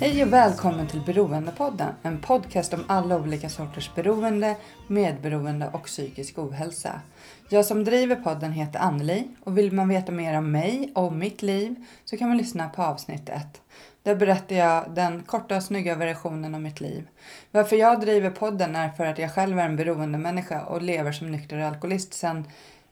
[0.00, 6.38] Hej och välkommen till Beroendepodden, en podcast om alla olika sorters beroende, medberoende och psykisk
[6.38, 7.00] ohälsa.
[7.48, 11.42] Jag som driver podden heter Anneli och vill man veta mer om mig och mitt
[11.42, 11.74] liv
[12.04, 13.62] så kan man lyssna på avsnitt 1.
[14.02, 17.08] Där berättar jag den korta och snygga versionen av mitt liv.
[17.50, 21.32] Varför jag driver podden är för att jag själv är en beroendemänniska och lever som
[21.32, 22.44] nykter alkoholist sedan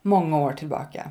[0.03, 1.11] många år tillbaka.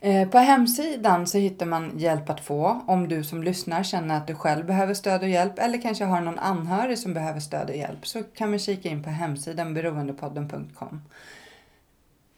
[0.00, 4.26] Eh, på hemsidan så hittar man hjälp att få om du som lyssnar känner att
[4.26, 7.76] du själv behöver stöd och hjälp eller kanske har någon anhörig som behöver stöd och
[7.76, 11.00] hjälp så kan man kika in på hemsidan beroendepodden.com.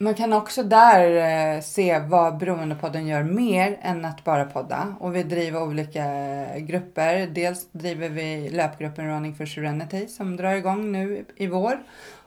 [0.00, 4.94] Man kan också där eh, se vad Beroendepodden gör mer än att bara podda.
[5.00, 7.26] Och vi driver olika eh, grupper.
[7.26, 11.78] Dels driver vi löpgruppen Running for Serenity som drar igång nu i vår.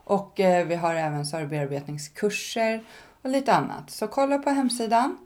[0.04, 2.82] Och vi har även sorgbearbetningskurser
[3.22, 3.90] och lite annat.
[3.90, 5.18] Så kolla på hemsidan.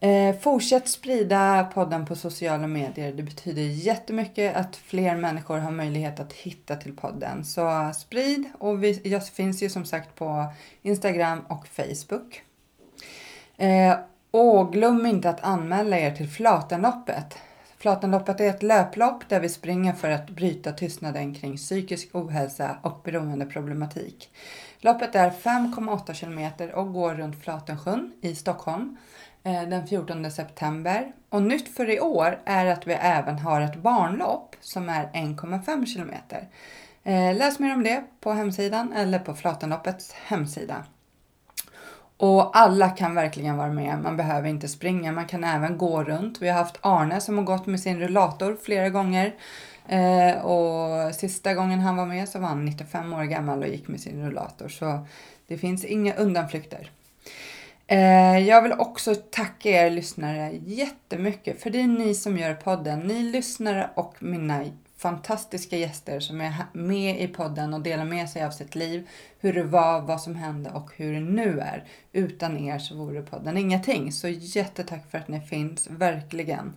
[0.00, 3.12] Eh, fortsätt sprida podden på sociala medier.
[3.12, 7.44] Det betyder jättemycket att fler människor har möjlighet att hitta till podden.
[7.44, 10.46] Så sprid och vi, jag finns ju som sagt på
[10.82, 12.42] Instagram och Facebook.
[13.56, 13.98] Eh,
[14.30, 17.38] och glöm inte att anmäla er till Flatenloppet.
[17.78, 23.00] Flatenloppet är ett löplopp där vi springer för att bryta tystnaden kring psykisk ohälsa och
[23.04, 24.30] beroendeproblematik.
[24.82, 28.96] Loppet är 5,8 kilometer och går runt Flatensjön i Stockholm
[29.42, 31.12] eh, den 14 september.
[31.28, 35.86] Och nytt för i år är att vi även har ett barnlopp som är 1,5
[35.86, 36.48] kilometer.
[37.04, 40.84] Eh, läs mer om det på hemsidan eller på Flatenloppets hemsida.
[42.16, 43.98] Och alla kan verkligen vara med.
[44.02, 46.42] Man behöver inte springa, man kan även gå runt.
[46.42, 49.34] Vi har haft Arne som har gått med sin rullator flera gånger.
[49.88, 53.88] Eh, och sista gången han var med så var han 95 år gammal och gick
[53.88, 54.68] med sin rullator.
[54.68, 55.06] Så
[55.46, 56.90] det finns inga undanflykter.
[57.86, 63.00] Eh, jag vill också tacka er lyssnare jättemycket för det är ni som gör podden.
[63.00, 64.64] Ni lyssnare och mina
[64.96, 69.08] fantastiska gäster som är med i podden och delar med sig av sitt liv,
[69.38, 71.84] hur det var, vad som hände och hur det nu är.
[72.12, 74.12] Utan er så vore podden ingenting.
[74.12, 76.72] Så jättetack för att ni finns, verkligen.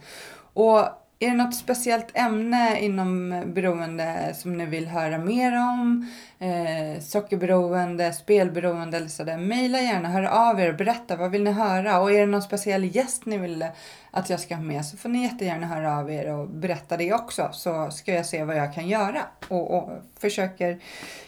[0.53, 0.87] Och
[1.19, 6.11] är det något speciellt ämne inom beroende som ni vill höra mer om?
[6.39, 9.37] Eh, sockerberoende, spelberoende eller sådär.
[9.37, 11.99] Mejla gärna, hör av er och berätta vad vill ni höra?
[11.99, 13.65] Och är det någon speciell gäst ni vill
[14.11, 17.13] att jag ska ha med så får ni jättegärna höra av er och berätta det
[17.13, 17.49] också.
[17.51, 20.79] Så ska jag se vad jag kan göra och, och försöker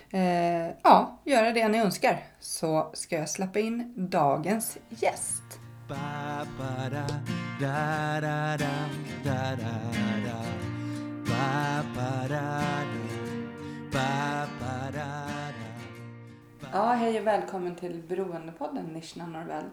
[0.10, 2.20] eh, ja, göra det ni önskar.
[2.40, 5.45] Så ska jag släppa in dagens gäst.
[5.88, 7.06] Ba, ba, da,
[7.60, 8.74] da, da, da,
[9.24, 9.74] da, da,
[10.26, 10.38] da.
[11.30, 12.84] Ba, ba, da.
[13.92, 15.10] Ba, ba, da.
[16.72, 19.66] Ja, hej och välkommen till Beroendepodden Nishna Norvell.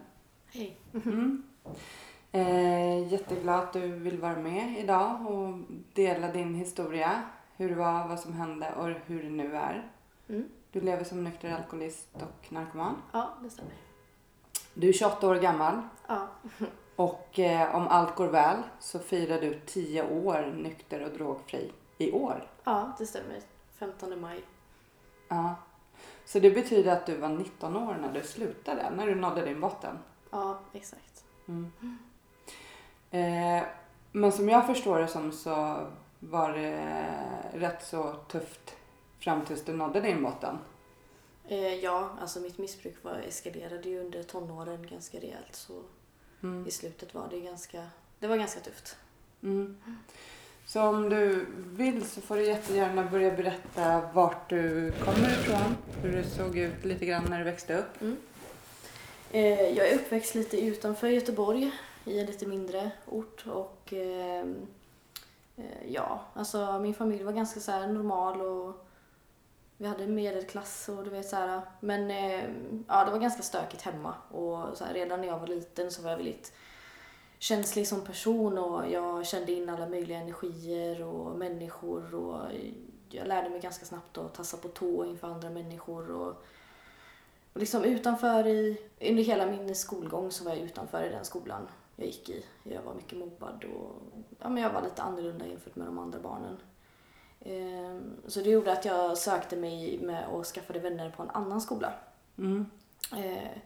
[0.51, 0.77] Hej.
[1.05, 1.43] Mm.
[2.31, 5.59] Eh, jätteglad att du vill vara med idag och
[5.93, 7.21] dela din historia.
[7.57, 9.91] Hur det var, vad som hände och hur det nu är.
[10.29, 10.49] Mm.
[10.71, 12.95] Du lever som nykter alkoholist och narkoman.
[13.11, 13.73] Ja, det stämmer.
[14.73, 16.27] Du är 28 år gammal Ja.
[16.95, 22.11] och eh, om allt går väl så firar du 10 år nykter och drogfri i
[22.11, 22.47] år.
[22.63, 23.39] ja, det stämmer.
[23.79, 24.43] 15 maj.
[25.27, 25.55] Ja.
[26.25, 29.59] Så det betyder att du var 19 år när du slutade, när du nådde din
[29.59, 29.99] botten.
[30.31, 31.23] Ja, exakt.
[31.47, 31.71] Mm.
[33.11, 33.63] Eh,
[34.11, 35.87] men som jag förstår det som så
[36.19, 37.07] var det
[37.53, 38.75] rätt så tufft
[39.19, 40.57] fram tills du nådde din botten.
[41.47, 45.55] Eh, ja, alltså mitt missbruk var, eskalerade ju under tonåren ganska rejält.
[45.55, 45.73] Så
[46.43, 46.67] Mm.
[46.67, 47.87] i slutet var det ganska,
[48.19, 48.95] det var ganska tufft.
[49.43, 49.77] Mm.
[50.65, 56.11] Så om du vill så får du jättegärna börja berätta vart du kommer ifrån, hur
[56.11, 58.01] det såg ut lite grann när du växte upp.
[59.31, 61.71] Eh, jag är uppväxt lite utanför Göteborg
[62.05, 64.55] i en lite mindre ort och ehm,
[65.57, 68.82] eh, ja, alltså min familj var ganska så normal och
[69.77, 71.61] vi hade medelklass och du vet så här.
[71.79, 72.49] Men eh,
[72.87, 76.01] ja, det var ganska stökigt hemma och så här, redan när jag var liten så
[76.01, 76.53] var jag väldigt
[77.39, 82.39] känslig som person och jag kände in alla möjliga energier och människor och
[83.09, 86.43] jag lärde mig ganska snabbt att tassa på tå inför andra människor och
[87.53, 91.67] och liksom utanför i, under hela min skolgång så var jag utanför i den skolan
[91.95, 92.45] jag gick i.
[92.63, 94.01] Jag var mycket mobbad och
[94.39, 96.57] ja, men jag var lite annorlunda jämfört med de andra barnen.
[97.45, 101.61] Ehm, Så det gjorde att jag sökte mig med och skaffade vänner på en annan
[101.61, 101.93] skola.
[102.37, 102.65] Mm.
[103.17, 103.57] Eh,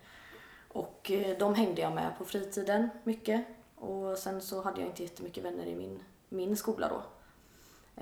[0.68, 3.46] Och eh, de hängde jag med på fritiden mycket.
[3.76, 7.02] Och sen så hade jag inte jättemycket vänner i min, min skola då.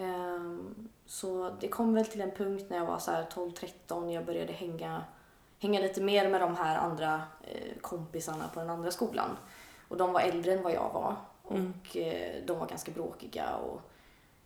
[0.02, 4.26] Ehm, Så det kom väl till en punkt när jag var så här 12-13 jag
[4.26, 5.04] började hänga,
[5.60, 9.38] hänga lite mer med de här andra eh, kompisarna på den andra skolan.
[9.88, 11.16] Och de var äldre än vad jag var.
[11.50, 11.74] Mm.
[11.82, 13.82] Och eh, de var ganska bråkiga och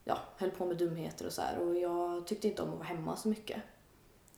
[0.09, 1.57] ja, höll på med dumheter och så här.
[1.59, 3.61] Och jag tyckte inte om att vara hemma så mycket.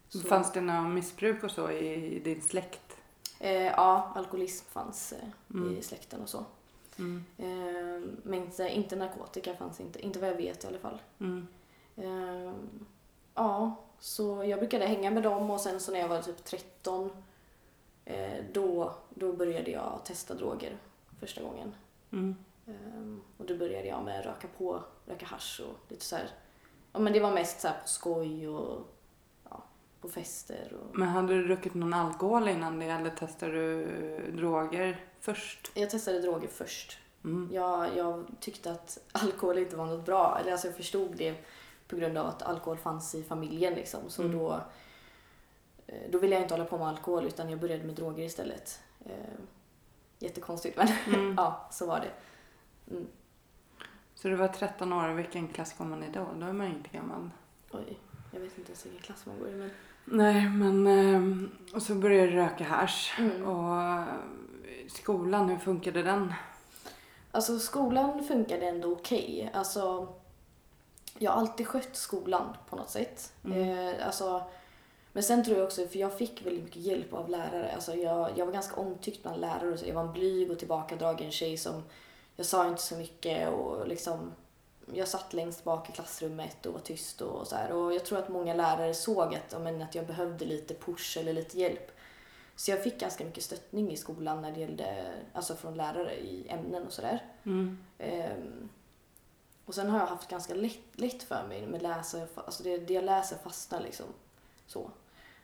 [0.09, 2.97] Så- Fanns det något missbruk och så i din släkt?
[3.39, 5.77] Eh, ja, alkoholism fanns eh, Mm.
[5.77, 6.45] i släkten och så.
[6.99, 7.23] Mm.
[7.37, 11.01] Eh, men inte, inte narkotika fanns inte, inte vad jag vet i alla fall.
[11.19, 11.47] Mm.
[11.97, 12.53] Eh,
[13.35, 17.11] ja, så jag brukade hänga med dem och sen så när jag var typ 13
[18.05, 20.77] eh, då, då började jag testa droger
[21.19, 21.75] första gången.
[22.71, 23.21] Mm.
[23.21, 26.29] Eh, och då började jag med röka på, röka hasch och lite så här.
[26.93, 28.87] Ja men det var mest så här på skoj och
[29.49, 29.63] ja,
[30.01, 35.05] på fester och Men hade du druckit någon alkohol innan det eller testade du droger
[35.19, 35.71] först?
[35.73, 36.97] jag testade droger först.
[37.23, 37.49] Mm.
[37.53, 40.37] Jag, jag tyckte att alkohol inte var något bra.
[40.41, 41.35] Eller alltså jag förstod det
[41.87, 43.73] på grund av att alkohol fanns i familjen.
[43.73, 44.09] Liksom.
[44.09, 44.37] Så Mm.
[44.37, 44.61] då,
[45.87, 48.79] eh, då ville jag inte hålla på med alkohol utan jag började med droger istället.
[49.05, 49.11] Eh,
[50.19, 51.33] jättekonstigt men Mm.
[51.37, 52.11] ja, så var det.
[52.91, 53.07] Mm.
[54.15, 56.27] Så du var 13 år, vilken klass kom man i då?
[56.39, 57.29] Då är man ju inte gammal.
[57.71, 57.97] Oj,
[58.31, 59.51] jag vet inte ens vilken klass man går i.
[59.55, 59.69] Men...
[60.05, 60.87] Nej, men...
[60.87, 63.15] ehm, Och så började du röka hasch.
[63.19, 63.43] Mm.
[63.47, 64.05] Och eh,
[64.89, 66.33] skolan, hur funkade den?
[67.31, 69.49] Alltså skolan funkade ändå okej.
[69.53, 70.07] Alltså,
[71.17, 73.33] jag har alltid skött skolan på något sätt.
[73.45, 73.87] Mm.
[73.87, 74.43] Eh, alltså,
[75.13, 77.71] men sen tror jag också, för jag fick väldigt mycket hjälp av lärare.
[77.75, 79.77] Alltså jag, jag var ganska omtyckt bland lärare.
[79.77, 81.83] Så jag var en blyg och tillbakadragen tjej som,
[82.35, 84.33] jag sa inte så mycket och liksom,
[84.93, 87.71] jag satt längst bak i klassrummet och var tyst och så här.
[87.71, 91.33] Och jag tror att många lärare såg att, men, att jag behövde lite push eller
[91.33, 91.91] lite hjälp.
[92.55, 96.49] Så jag fick ganska mycket stöttning i skolan när det gällde, alltså från lärare i
[96.49, 97.25] ämnen och sådär.
[97.43, 97.77] Mm.
[97.97, 98.69] Ehm,
[99.65, 102.93] och sen har jag haft ganska lätt, lätt för mig med läsa, alltså det, det
[102.93, 104.05] jag läser fastnar liksom.
[104.67, 104.91] Så.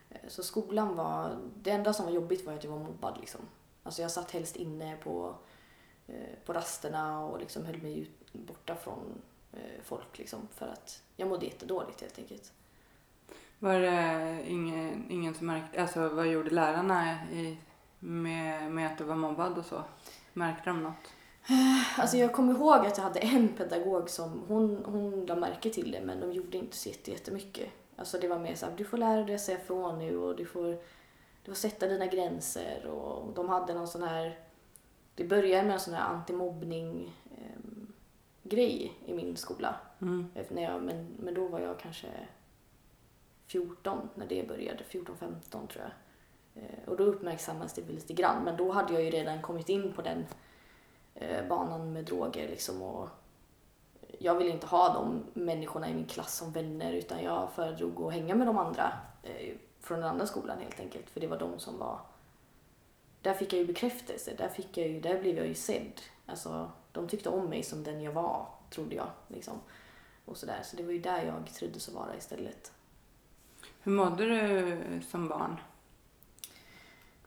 [0.09, 3.41] Eh, så skolan var, det enda som var jobbigt var att jag var mobbad liksom.
[3.83, 5.35] Alltså jag satt helst inne på,
[6.45, 9.21] på rasterna och liksom höll mig ut, borta från
[9.53, 12.53] eh, folk liksom för att jag mådde jättedåligt helt enkelt.
[13.59, 15.81] Var det ingen, ingen som märkte...
[15.81, 17.57] Alltså vad gjorde lärarna i,
[17.99, 19.83] med, med att du var mobbad och så?
[20.33, 21.13] Märkte de något?
[21.97, 25.91] Alltså jag kommer ihåg att jag hade en pedagog som, hon, hon la märke till
[25.91, 27.69] det men de gjorde inte så jätte- jättemycket.
[27.95, 30.45] Alltså det var mer såhär, du får lära dig att säga ifrån nu och du
[30.45, 30.65] får,
[31.43, 34.39] du får sätta dina gränser och de hade någon sån här,
[35.17, 37.93] det började med en sån här antimobbning ehm,
[38.43, 39.75] grej i min skola.
[40.01, 40.27] Mm.
[40.49, 42.07] När jag, men, men då var jag kanske
[43.47, 45.91] 14 när det började, 14-15 tror jag.
[46.63, 49.69] Eh, och då uppmärksammades det väl lite grann men då hade jag ju redan kommit
[49.69, 50.25] in på den
[51.15, 53.09] eh, banan med droger liksom och
[54.19, 58.13] jag ville inte ha de människorna i min klass som vänner utan jag föredrog att
[58.13, 58.93] hänga med de andra
[59.23, 61.99] eh, från den andra skolan helt enkelt för det var de som var
[63.21, 66.01] där fick jag ju bekräftelse, där, fick jag ju, där blev jag ju sedd.
[66.25, 69.09] Alltså, de tyckte om mig som den jag var, trodde jag.
[69.27, 69.61] Liksom.
[70.25, 70.59] Och sådär.
[70.63, 72.71] Så det var ju där jag trivdes att vara istället.
[73.81, 75.57] Hur mådde du som barn?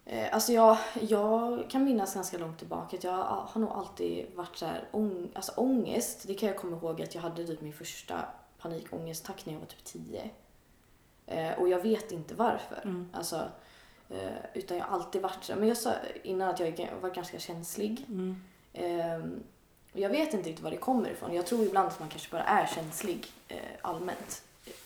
[0.05, 4.57] Eh, alltså jag, jag kan minnas ganska långt tillbaka att jag har nog alltid varit
[4.57, 6.25] så här, ång, alltså ångest.
[6.27, 8.25] Det kan jag komma ihåg att jag hade typ min första
[8.59, 10.31] panikångestattack när jag var typ 10.
[11.27, 12.81] Eh, och jag vet inte varför.
[12.85, 13.11] Mm.
[13.13, 13.47] Alltså, eh,
[14.55, 18.05] utan jag har alltid varit så men jag sa innan att jag var ganska känslig.
[18.09, 18.43] Mm.
[18.73, 19.43] Ehm,
[19.93, 21.35] jag vet inte riktigt var det kommer ifrån.
[21.35, 24.43] Jag tror ibland att man kanske bara är känslig eh, allmänt.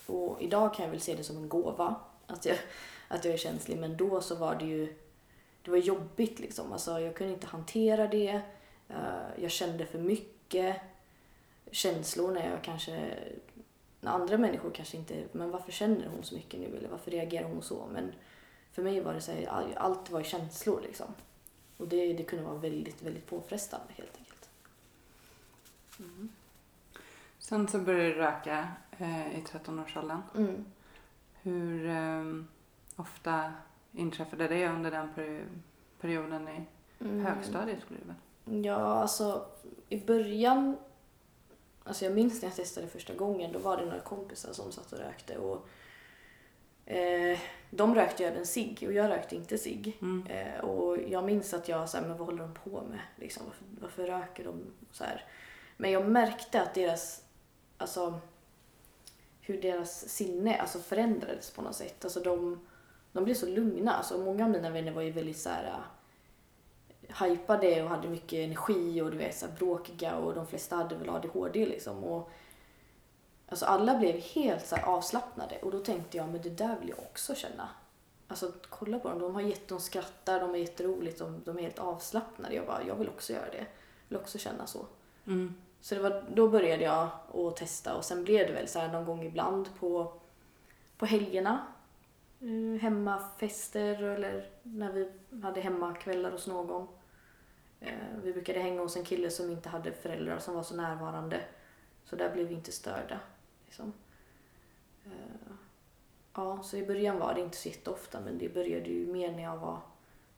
[0.06, 1.94] Och idag kan jag väl se det som en gåva
[2.26, 2.56] att jag,
[3.08, 3.78] att jag är känslig.
[3.78, 4.94] Men då så var det ju
[5.62, 6.72] det var jobbigt liksom.
[6.72, 8.40] Alltså, jag kunde inte hantera det.
[8.88, 10.76] Eh, jag kände för mycket
[11.70, 13.14] känslor när jag kanske
[14.00, 17.48] när andra människor kanske inte, men varför känner hon så mycket nu eller varför reagerar
[17.48, 17.86] hon så?
[17.92, 18.12] Men
[18.74, 21.06] för mig var det så här, all- allt var känslor liksom.
[21.76, 24.48] Och det, det kunde vara väldigt, väldigt påfrestande helt enkelt.
[27.38, 30.22] Sen så började du röka eh, i 13-årsåldern.
[30.36, 30.64] Mm.
[31.42, 32.24] Hur eh,
[32.96, 33.52] ofta
[33.92, 35.44] inträffade det under den peri-
[36.00, 36.64] perioden i
[37.00, 37.24] Mm.
[37.26, 38.64] högstadiet skulle det väl?
[38.64, 39.46] Ja, alltså
[39.88, 40.76] i början,
[41.84, 44.92] alltså jag minns när jag testade första gången, då var det några kompisar som satt
[44.92, 45.66] och rökte och
[46.86, 47.38] eh,
[47.70, 49.98] de rökte ju även cigg och jag rökte inte cigg.
[50.02, 50.26] Mm.
[50.26, 53.00] Eh, och jag minns att jag sa, men vad håller de på med?
[53.16, 54.60] Liksom, varför, varför röker de
[54.92, 55.24] så här?
[55.76, 57.24] Men jag märkte att deras,
[57.78, 58.20] alltså
[59.40, 62.04] hur deras sinne alltså förändrades på något sätt.
[62.04, 62.60] Alltså de,
[63.12, 63.94] de blev så lugna.
[63.94, 65.80] Alltså många av mina vänner var ju väldigt så här
[67.08, 70.96] äh, hypade och hade mycket energi och du vet så bråkiga och de flesta hade
[70.96, 72.04] väl ADHD liksom.
[72.04, 72.30] Och,
[73.48, 76.98] alltså alla blev helt så avslappnade och då tänkte jag men det där vill jag
[76.98, 77.68] också känna.
[78.28, 81.62] Alltså kolla på dem, de har jätte, de skrattar, de är jätteroligt, de, de är
[81.62, 82.54] helt avslappnade.
[82.54, 83.56] Jag bara, jag vill också göra det.
[83.58, 83.66] Jag
[84.08, 84.86] vill också känna så.
[85.26, 85.54] Mm.
[85.80, 88.88] Så det var, då började jag att testa och sen blev det väl så här
[88.88, 90.12] någon gång ibland på,
[90.98, 91.66] på helgerna.
[92.40, 95.10] Eh, hemmafester eller när vi
[95.42, 96.88] hade hemmakvällar hos någon.
[97.80, 101.40] Eh, vi brukade hänga hos en kille som inte hade föräldrar som var så närvarande.
[102.04, 103.20] Så där blev vi inte störda.
[103.74, 103.92] Liksom.
[105.04, 105.54] Eh,
[106.34, 109.42] ja, så i början var det inte så jätteofta men det började ju mer när
[109.42, 109.80] jag var,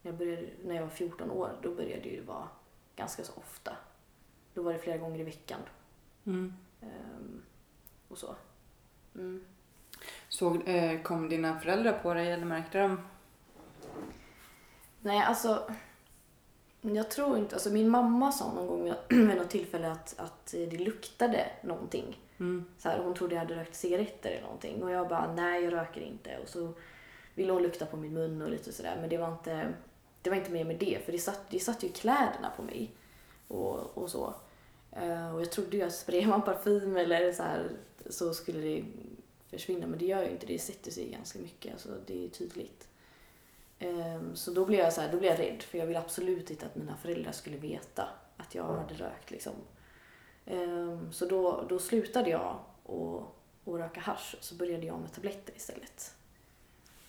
[0.03, 1.59] när jag, började, när jag var 14 år.
[1.63, 2.49] Då började det ju vara
[2.97, 3.77] ganska så ofta.
[4.55, 5.61] Då var det flera gånger i veckan.
[6.25, 6.55] Mm.
[6.81, 7.43] Ehm,
[8.09, 8.35] och så.
[9.15, 9.45] Mm.
[10.29, 13.01] Såg, eh, kom dina föräldrar på dig eller märkte de?
[15.01, 15.71] Nej, alltså.
[16.81, 20.79] Jag tror inte, alltså min mamma sa någon gång vid något tillfälle att, att det
[20.79, 22.26] luktade någonting.
[22.41, 22.65] Mm.
[22.79, 24.83] Så här, hon trodde jag hade rökt cigaretter eller någonting.
[24.83, 26.39] Och jag bara nej jag röker inte.
[26.43, 26.73] Och så
[27.35, 28.99] ville hon lukta på min mun och lite sådär.
[29.01, 29.73] Men det var inte,
[30.23, 31.05] det var inte mer med det.
[31.05, 32.91] För det satt, det satt ju kläderna på mig.
[33.49, 34.35] Och, och så.
[34.93, 37.71] Eh, och jag trodde ju att sprayar man parfym eller så här
[38.11, 38.85] så skulle det
[39.51, 39.87] försvinna.
[39.87, 40.47] Men det gör ju inte.
[40.47, 42.89] Det, sätter sig ganska mycket, alltså det är tydligt.
[43.79, 45.63] Ehm, Så då blev jag så här, då blev jag rädd.
[45.63, 49.53] För jag ville absolut inte att mina föräldrar skulle veta att jag hade rökt liksom.
[50.47, 52.41] Ehm, Så då, då slutade jag
[52.85, 53.31] att
[53.69, 56.15] att röka hasch så började jag med tabletter istället.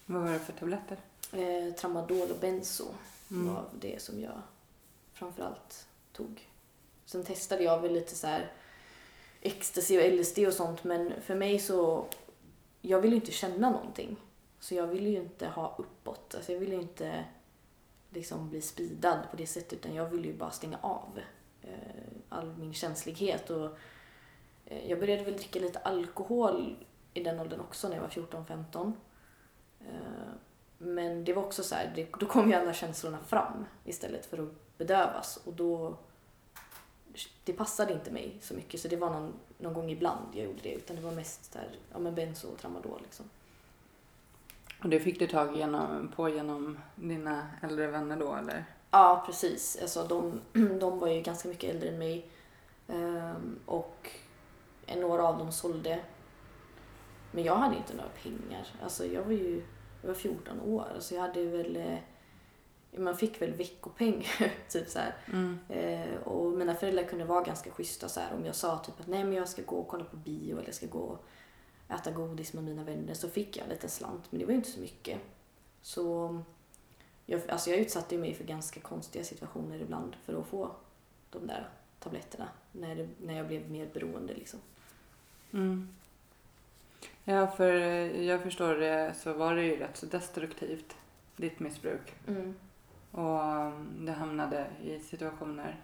[0.05, 0.97] Vad var det för tabletter?
[1.31, 2.85] Eh, tramadol och benzo
[3.31, 3.53] Mm.
[3.53, 4.41] var det som jag
[5.13, 6.47] framförallt tog.
[7.05, 8.51] Sen testade jag väl lite så här
[9.41, 12.05] ecstasy och LSD och sånt men för mig så,
[12.81, 14.15] jag ville ju inte känna någonting.
[14.59, 17.25] Så jag ville ju inte ha uppåt, alltså jag ville ju inte
[18.09, 21.19] liksom bli speedad på det sättet utan jag ville ju bara stänga av
[21.61, 21.69] eh,
[22.29, 23.77] all min känslighet och
[24.65, 26.75] eh, jag började väl dricka lite alkohol
[27.13, 28.93] i den åldern också när jag var 14-15.
[29.79, 29.87] Eh,
[30.77, 34.37] men det var också så här, det, då kom ju alla känslorna fram istället för
[34.37, 35.97] att bedövas och då
[37.43, 40.61] det passade inte mig så mycket så det var någon, någon gång ibland jag gjorde
[40.63, 43.25] det utan det var mest där, ja men benzo och tramadol liksom.
[44.83, 48.65] Och det fick du tag genom, på genom dina äldre vänner då eller?
[48.91, 50.41] Ja precis, alltså de,
[50.79, 52.29] de var ju ganska mycket äldre än mig
[52.87, 54.11] Ehm, och
[54.97, 55.99] några av dem sålde
[57.31, 59.63] men jag hade inte några pengar, alltså jag var ju
[60.01, 61.97] jag var 14 år, alltså jag hade väl eh,
[62.99, 64.27] man fick väl veckopeng
[64.69, 65.15] typ så här.
[65.33, 65.59] Mm.
[65.69, 68.33] Eh, och mina föräldrar kunde vara ganska schyssta så här.
[68.33, 70.67] Om jag sa typ att nej men jag ska gå och kolla på bio eller
[70.67, 71.25] jag ska gå och
[71.89, 74.57] äta godis med mina vänner så fick jag en liten slant men det var ju
[74.57, 75.19] inte så mycket.
[75.81, 76.39] Så
[77.29, 80.71] jag, alltså jag utsatte mig för ganska konstiga situationer ibland för att få
[81.29, 81.69] de där
[81.99, 84.59] tabletterna när, det, när jag blev mer beroende liksom.
[85.53, 85.89] Mm.
[87.23, 90.95] Ja, för eh, jag förstår det så var det ju rätt så destruktivt,
[91.35, 92.13] ditt missbruk.
[92.27, 92.55] Mm.
[93.11, 95.75] Och um, du hamnade i situationer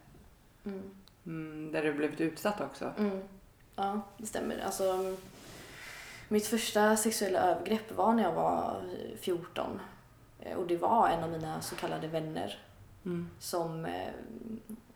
[0.66, 0.92] Mm.
[1.26, 2.92] mm, där du blivit utsatt också.
[2.98, 3.22] Mm.
[3.76, 4.60] Ja, det stämmer.
[4.66, 5.16] Alltså,
[6.30, 9.80] mitt första sexuella övergrepp var när jag var eh, 14.
[10.46, 12.60] Eh, Och det var en av mina så kallade vänner
[13.06, 13.30] Mm.
[13.40, 13.86] som...
[13.86, 14.12] eh,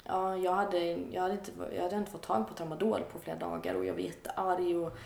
[0.09, 0.79] Ja, jag hade,
[1.11, 3.93] jag, hade inte, jag hade inte fått tag på tramadol på flera dagar och jag
[3.93, 4.75] var jättearg.
[4.77, 4.97] Och,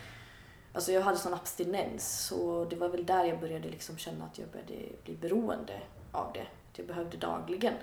[0.72, 4.38] alltså jag hade sån abstinens så det var väl där jag började liksom känna att
[4.38, 5.80] jag började bli beroende
[6.12, 6.40] av det.
[6.70, 7.74] Att jag behövde dagligen.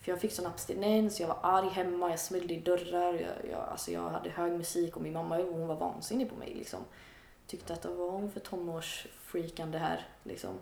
[0.00, 3.60] För jag fick sån abstinens, jag var arg hemma, jag smällde i dörrar, jag, jag,
[3.70, 6.54] alltså jag hade hög musik och min mamma hon var vansinnig på mig.
[6.54, 6.80] Liksom.
[7.46, 10.06] Tyckte att det var hon för tonårsfreakande här.
[10.22, 10.54] Liksom.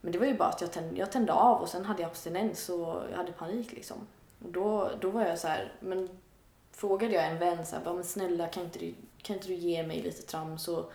[0.00, 2.10] Men det var ju bara att jag tände, jag tände av och sen hade jag
[2.10, 3.72] abstinens och jag hade panik.
[3.72, 3.96] Liksom.
[4.44, 6.08] Och då, då var jag så här, men
[6.72, 9.86] frågade jag en vän så här, men snälla kan inte, du, kan inte du ge
[9.86, 10.90] mig lite trams så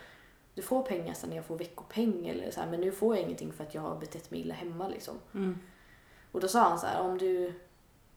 [0.53, 3.23] du får pengar sen när jag får veckopeng eller så här, men nu får jag
[3.23, 5.15] ingenting för att jag har betett mig illa hemma liksom.
[5.33, 5.59] Mm.
[6.31, 7.53] Och då sa han så här, om du,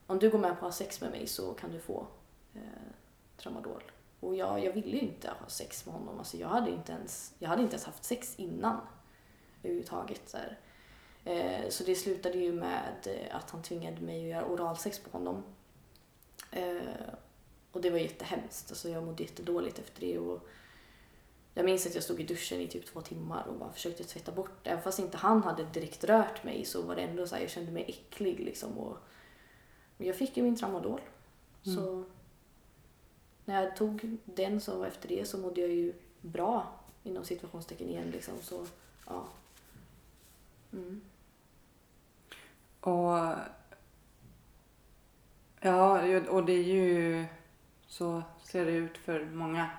[0.07, 2.07] om du går med på att ha sex med mig så kan du få
[2.53, 2.61] eh,
[3.37, 3.83] tramadol.
[4.19, 6.17] Och jag, jag ville ju inte ha sex med honom.
[6.17, 8.81] Alltså jag, hade inte ens, jag hade inte ens haft sex innan
[9.63, 10.21] överhuvudtaget.
[10.25, 10.57] Så, här.
[11.27, 15.17] Eh, så det slutade ju med eh, att han tvingade mig att göra oralsex på
[15.17, 15.43] honom.
[16.51, 16.77] Eh,
[17.71, 18.71] och det var jättehemskt.
[18.71, 20.19] Alltså jag mådde jättedåligt efter det.
[20.19, 20.47] Och
[21.53, 24.31] jag minns att jag stod i duschen i typ två timmar och bara försökte tvätta
[24.31, 24.69] bort det.
[24.69, 27.51] Även fast inte han hade direkt rört mig så var det ändå så här, jag
[27.51, 28.77] kände mig äcklig liksom.
[28.77, 28.97] Och,
[29.97, 31.01] jag fick ju min tramadol.
[31.63, 32.03] Så
[33.45, 38.11] när jag tog den så efter det så mådde jag ju bra inom situationstecken igen
[38.11, 38.33] liksom.
[38.41, 38.65] Så,
[39.05, 39.27] ja.
[40.73, 41.01] Mm.
[42.87, 43.35] Och
[45.59, 47.25] ja, och det är ju
[47.87, 49.69] så ser det ut för många.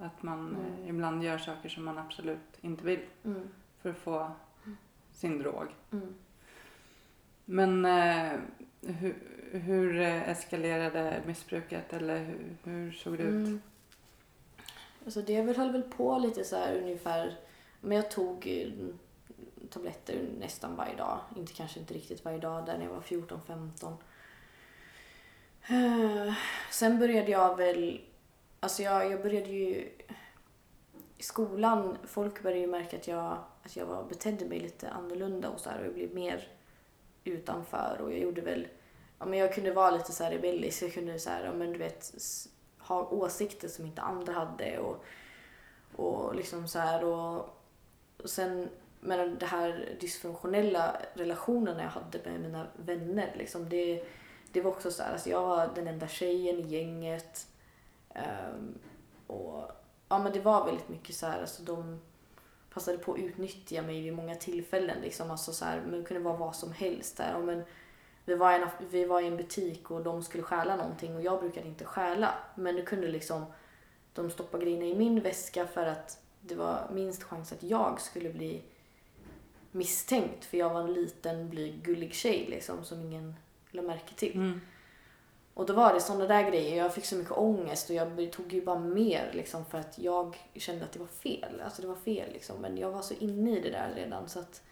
[0.00, 0.82] Att man Mm.
[0.82, 3.48] eh, ibland gör saker som man absolut inte vill Mm.
[3.82, 4.30] för att få
[5.12, 5.66] sin drog.
[5.92, 6.14] Mm.
[7.44, 8.32] Men eh,
[8.80, 9.14] hur,
[9.52, 13.46] hur eskalerade missbruket eller hur, hur såg det ut?
[13.46, 13.62] Mm.
[15.04, 17.36] Alltså det höll väl på lite så här ungefär.
[17.80, 18.72] Men jag tog eh,
[19.66, 21.20] tabletter nästan varje dag.
[21.36, 23.96] Inte kanske inte riktigt varje dag där när jag var 14-15.
[25.70, 26.34] Uh, eh,
[26.70, 28.00] Sen började jag väl,
[28.60, 29.90] alltså jag, jag började ju
[31.18, 35.48] i skolan, folk började ju märka att jag, att jag var, betedde mig lite annorlunda
[35.48, 36.48] och så här och jag blev mer
[37.24, 38.68] utanför och jag gjorde väl,
[39.18, 41.72] ja men jag kunde vara lite så här rebellisk, jag kunde så här, ja men
[41.72, 42.14] du vet,
[42.78, 45.04] ha åsikter som inte andra hade och,
[45.96, 47.36] och liksom så här och,
[48.22, 48.68] och sen
[49.04, 54.04] med de här dysfunktionella relationerna jag hade med mina vänner liksom det,
[54.52, 57.46] det var också så här, alltså jag var den enda tjejen i gänget
[58.14, 58.78] Um,
[59.26, 59.70] och
[60.08, 62.00] ja men det var väldigt mycket så här, alltså de
[62.70, 66.22] passade på att utnyttja mig vid många tillfällen liksom, alltså så här, men det kunde
[66.22, 67.36] vara vad som helst där.
[67.36, 67.62] Och men
[68.24, 71.22] vi, var i en, vi var i en butik och de skulle stjäla någonting och
[71.22, 72.34] jag brukade inte stjäla.
[72.54, 73.44] Men det kunde liksom,
[74.12, 78.30] de stoppa grejerna i min väska för att det var minst chans att jag skulle
[78.30, 78.62] bli
[79.74, 83.34] misstänkt för jag var en liten blyg gullig tjej liksom som ingen
[83.70, 84.34] lade märke till.
[84.34, 84.60] Mm.
[85.54, 86.76] Och då var det sådana där grejer.
[86.76, 90.36] Jag fick så mycket ångest och jag tog ju bara mer liksom för att jag
[90.54, 91.60] kände att det var fel.
[91.64, 92.60] Alltså det var fel liksom.
[92.60, 94.62] Men jag var så inne i det där redan så att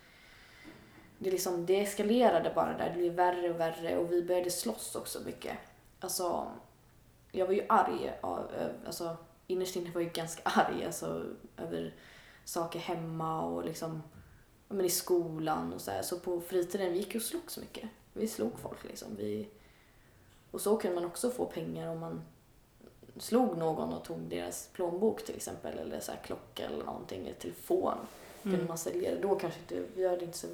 [1.19, 2.89] det, liksom, det eskalerade bara där.
[2.89, 5.57] Det blev värre och värre och vi började slåss också mycket.
[6.01, 6.47] Alltså,
[7.33, 8.13] jag var ju arg.
[8.87, 11.25] Alltså, innerst inne var jag ju ganska arg alltså,
[11.57, 11.95] över
[12.45, 14.03] saker hemma och liksom
[14.73, 16.03] men i skolan och så här.
[16.03, 17.89] Så på fritiden, vi gick och slogs mycket.
[18.13, 19.09] Vi slog folk liksom.
[19.17, 19.49] Vi,
[20.51, 22.21] och så kunde man också få pengar om man
[23.17, 27.99] slog någon och tog deras plånbok till exempel eller så klocka eller någonting, eller telefon.
[28.43, 29.21] Kunde man sälja det.
[29.21, 30.47] Då kanske inte, vi hade inte så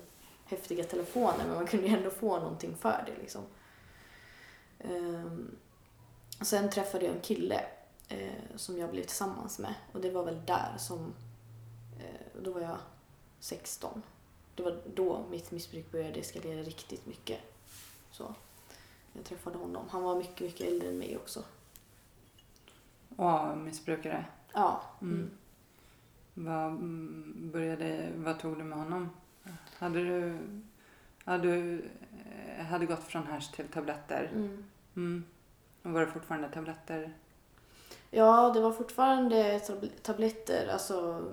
[0.45, 3.43] häftiga telefoner men man kunde ju ändå få någonting för det liksom.
[4.79, 5.57] Ehm,
[6.41, 7.65] sen träffade jag en kille
[8.09, 11.15] eh, som jag blev tillsammans med och det var väl där som,
[11.99, 12.77] eh, då var jag
[13.41, 14.03] 16.
[14.55, 17.41] Det var då mitt missbruk började eskalera riktigt mycket.
[18.11, 18.35] Så
[19.13, 19.89] jag träffade honom.
[19.91, 21.45] Han var mycket, mycket äldre än mig också.
[23.17, 24.25] Och missbrukare.
[24.53, 24.83] Ja.
[25.03, 25.31] Mm.
[26.35, 29.11] Vad, mm, började, vad tog du med honom?
[29.79, 30.39] Hade du,
[31.25, 31.85] hade du
[32.59, 34.31] eh, hade gått från hasch till tabletter?
[34.35, 34.65] Mm.
[34.97, 35.25] Mm.
[35.83, 37.15] Och var det fortfarande tabletter?
[38.11, 41.25] Ja, det var fortfarande tab- tabletter, alltså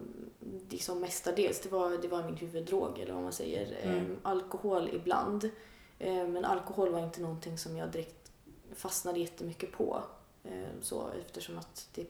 [0.69, 1.61] liksom mestadels.
[1.61, 3.77] Det var, det var min huvuddrog eller vad man säger.
[3.81, 3.97] Mm.
[3.97, 5.49] Ehm, alkohol ibland.
[5.99, 8.31] Ehm, men alkohol var inte någonting som jag direkt
[8.75, 10.03] fastnade jättemycket på.
[10.43, 12.05] Ehm, så, eftersom att det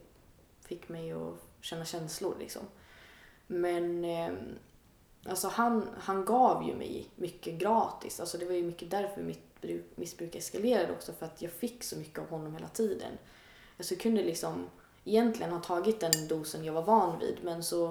[0.62, 2.62] fick mig att känna känslor liksom.
[3.48, 4.38] Men ehm,
[5.26, 8.20] alltså han, han gav ju mig mycket gratis.
[8.20, 11.14] Alltså det var ju mycket därför mitt bruk, missbruk eskalerade också.
[11.14, 13.12] För att jag fick så mycket av honom hela tiden.
[13.78, 14.70] Alltså jag kunde liksom
[15.04, 17.86] egentligen ha tagit den dosen jag var van vid men så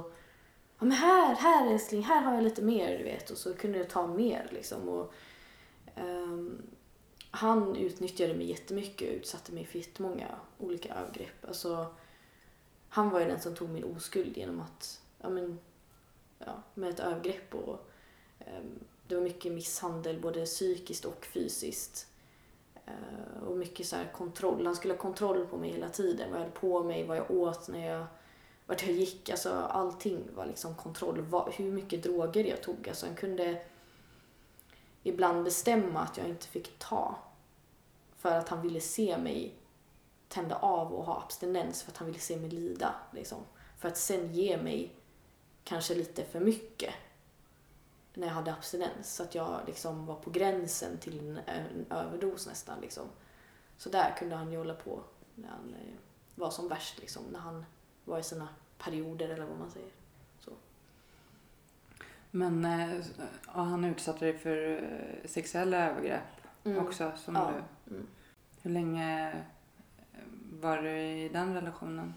[0.78, 3.78] ja men här, här älskling, här har jag lite mer du vet och så kunde
[3.78, 5.12] jag ta mer liksom och
[5.96, 6.62] um,
[7.30, 11.44] han utnyttjade mig jättemycket och utsatte mig för jättemånga olika övergrepp.
[11.48, 11.86] Alltså,
[12.88, 15.58] han var ju den som tog min oskuld genom att, ja men,
[16.38, 17.88] ja, med ett övergrepp och
[18.38, 22.06] um, det var mycket misshandel både psykiskt och fysiskt.
[22.86, 24.66] Eh, och mycket så här kontroll.
[24.66, 26.30] Han skulle ha kontroll på mig hela tiden.
[26.30, 28.06] Vad jag hade på mig, vad jag åt, när jag,
[28.66, 29.30] vart jag gick.
[29.30, 31.20] Alltså allting var liksom kontroll.
[31.20, 32.88] Vad, hur mycket droger jag tog.
[32.88, 33.62] Alltså han kunde
[35.02, 37.18] ibland bestämma att jag inte fick ta.
[38.16, 39.54] För att han ville se mig
[40.28, 42.94] tända av och ha abstinens för att han ville se mig lida.
[43.12, 43.38] Liksom.
[43.78, 44.94] För att sen ge mig
[45.64, 46.94] kanske lite för mycket
[48.14, 49.14] när jag hade abstinens.
[49.14, 52.80] Så att jag liksom var på gränsen till en, en överdos nästan.
[52.80, 53.04] Liksom.
[53.76, 55.00] Så där kunde han ju hålla på
[55.34, 55.94] när han eh,
[56.34, 56.98] var som värst.
[57.00, 57.64] Liksom, när han
[58.04, 58.48] var i sina
[58.78, 59.88] perioder eller vad man säger.
[60.40, 60.50] Så.
[62.30, 62.94] Men eh,
[63.46, 66.20] ja, han utsatte dig för eh, sexuella övergrepp
[66.64, 66.86] Mm.
[66.86, 67.12] också.
[67.16, 67.50] Som Ja.
[67.84, 68.06] du, Mm.
[68.62, 70.18] hur länge eh,
[70.60, 72.14] var du i den relationen?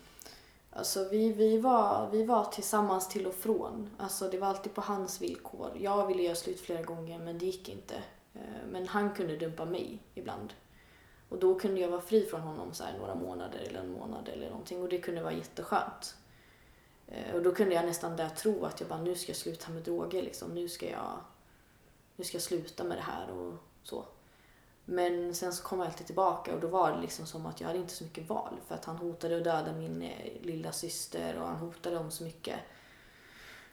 [0.78, 3.90] Alltså vi, vi, var, vi var tillsammans till och från.
[3.98, 5.72] Alltså det var alltid på hans villkor.
[5.80, 7.96] Jag ville göra slut flera gånger men det gick inte.
[8.34, 10.54] Eh, men han kunde dumpa mig ibland.
[11.30, 14.30] Och då kunde jag vara fri från honom så här några månader eller en månad
[14.30, 16.16] eller någonting och det kunde vara jätteskönt.
[17.08, 19.72] Eh, och då kunde jag nästan där tro att jag bara, nu ska jag sluta
[19.72, 20.56] med droger liksom.
[20.56, 21.20] Nu ska jag,
[22.16, 24.06] nu ska jag sluta med det här och så.
[24.90, 27.68] Men sen så kom jag alltid tillbaka och då var det liksom som att jag
[27.68, 28.60] hade inte så mycket val.
[28.68, 32.24] För att han hotade att döda min eh, lilla syster och han hotade om så
[32.24, 32.60] mycket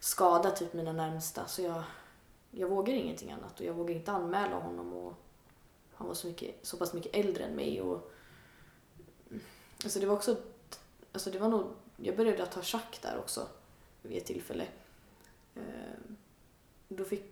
[0.01, 1.47] skada typ mina närmsta.
[1.47, 1.83] Så jag,
[2.51, 4.93] jag vågade ingenting annat och jag vågade inte anmäla honom.
[4.93, 5.15] Och
[5.95, 7.81] han var så, mycket, så pass mycket äldre än mig.
[7.81, 8.11] Och,
[9.85, 10.37] alltså det var också,
[11.13, 13.49] alltså det var nog, jag började att ta schack där också
[14.03, 14.67] vid ett tillfälle.
[15.55, 16.17] Ehm,
[16.89, 17.25] då fick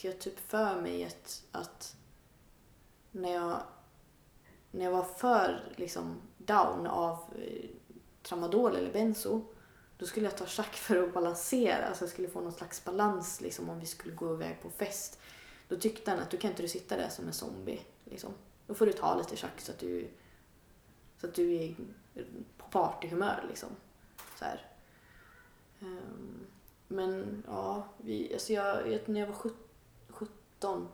[0.00, 1.96] jag typ för mig att, att
[3.14, 3.62] när jag,
[4.70, 7.70] när jag var för liksom, down av eh,
[8.22, 9.44] tramadol eller benzo
[9.98, 13.40] då skulle jag ta schack för att balansera, alltså jag skulle få någon slags balans
[13.40, 15.20] liksom, om vi skulle gå iväg på fest.
[15.68, 17.80] Då tyckte han att du kan inte du sitta där som en zombie.
[18.04, 18.32] Liksom.
[18.66, 20.08] Då får du ta lite schack så att du,
[21.20, 21.74] så att du är
[22.56, 23.44] på partyhumör.
[23.48, 23.68] Liksom.
[24.38, 24.66] Så här.
[25.80, 26.46] Um,
[26.88, 29.50] men ja, vi, alltså jag, när jag var
[30.08, 30.88] 17,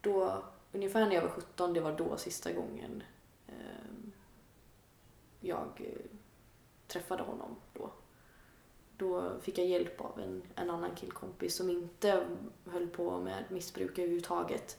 [0.00, 3.02] då, ungefär när jag var 17, det var då sista gången
[3.48, 4.12] um,
[5.40, 6.18] jag uh,
[6.86, 7.90] träffade honom då.
[8.96, 12.26] Då fick jag hjälp av en, en annan killkompis som inte
[12.70, 14.78] höll på med missbruk överhuvudtaget.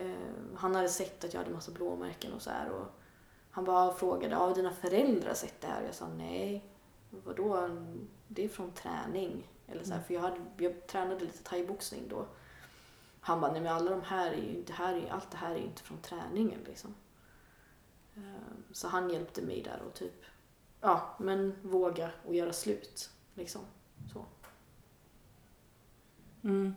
[0.00, 0.14] Uh,
[0.54, 2.86] han hade sett att jag hade massa blåmärken och så här och
[3.50, 5.82] han bara frågade, har dina föräldrar sett det här?
[5.82, 6.64] Jag sa nej.
[7.10, 7.68] Vadå?
[8.28, 9.48] Det är från träning.
[9.66, 12.26] Eller så här, för jag, hade, jag tränade lite thaiboxning då.
[13.28, 15.54] Han bara, nej men alla de här är ju, det här är, allt det här
[15.54, 16.94] är ju inte från träningen liksom.
[18.16, 20.24] Ehm, så han hjälpte mig där och typ,
[20.80, 23.10] ja men våga och göra slut.
[23.34, 23.60] Liksom.
[24.12, 24.24] Så.
[26.42, 26.74] Mm.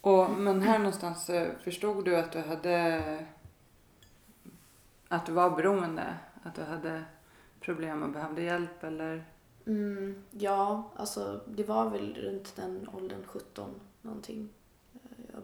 [0.00, 3.26] Och, men här någonstans eh, förstod du att du hade
[5.08, 6.16] att du var beroende?
[6.42, 7.04] Att du hade
[7.60, 9.24] problem och behövde hjälp eller?
[9.66, 14.48] Mm, ja, alltså det var väl runt den åldern, 17 någonting.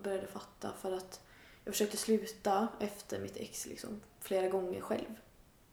[0.03, 1.21] Började fatta för att
[1.65, 5.15] jag försökte sluta efter mitt ex liksom, flera gånger själv.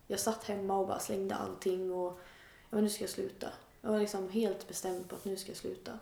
[0.07, 2.19] Jag satt hemma och bara slängde allting och
[2.69, 3.49] ja, nu ska jag sluta.
[3.81, 5.99] Jag var liksom helt bestämd på att nu ska jag sluta.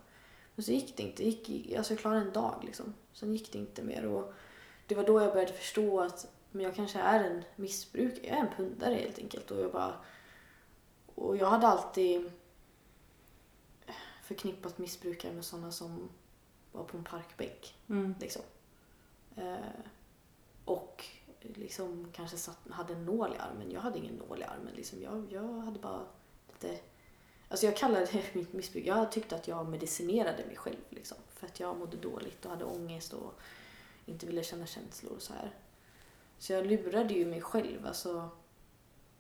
[0.56, 1.24] Men så gick det inte.
[1.24, 2.94] Gick, alltså jag klarade en dag liksom.
[3.14, 4.34] Sen gick det inte mer och
[4.88, 8.28] det var då jag började förstå att men jag kanske är en missbrukare.
[8.28, 9.52] Jag är en pundare helt enkelt.
[9.52, 9.94] Och jag bara...
[11.16, 12.32] Och jag hade alltid
[14.24, 16.10] förknippat missbrukare med sådana som
[16.78, 17.76] var på en parkbänk.
[17.90, 18.16] Mm.
[18.20, 18.42] Liksom.
[19.36, 19.56] Eh,
[20.66, 21.06] och
[21.42, 23.72] liksom kanske satt, hade en nål i armen.
[23.72, 24.74] Jag hade ingen nål i armen.
[24.76, 25.02] Liksom.
[25.02, 26.06] Jag, jag hade bara
[26.48, 26.80] lite...
[27.50, 28.86] Alltså jag kallade det mitt missbruk.
[28.86, 30.78] Jag tyckte att jag medicinerade mig själv.
[30.90, 33.34] Liksom, för att jag mådde dåligt och hade ångest och
[34.06, 35.52] inte ville känna känslor och så här.
[36.38, 38.30] Så jag lurade ju mig själv alltså,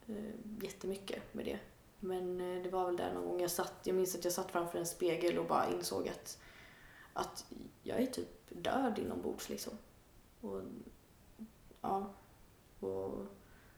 [0.07, 1.59] eh, jättemycket med det.
[1.99, 4.51] Men eh, det var väl där någon gång jag satt, jag minns att jag satt
[4.51, 6.39] framför en spegel och bara insåg att,
[7.17, 7.45] att
[7.84, 9.73] jag är typ död inombords liksom.
[10.41, 10.62] Och,
[11.82, 12.13] ja,
[12.80, 13.25] och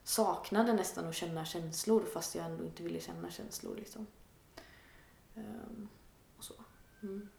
[0.03, 4.07] saknade nästan att känna känslor fast jag ändå inte ville känna känslor liksom.
[5.35, 5.89] Um,
[6.37, 6.53] och så.
[7.01, 7.29] Mm.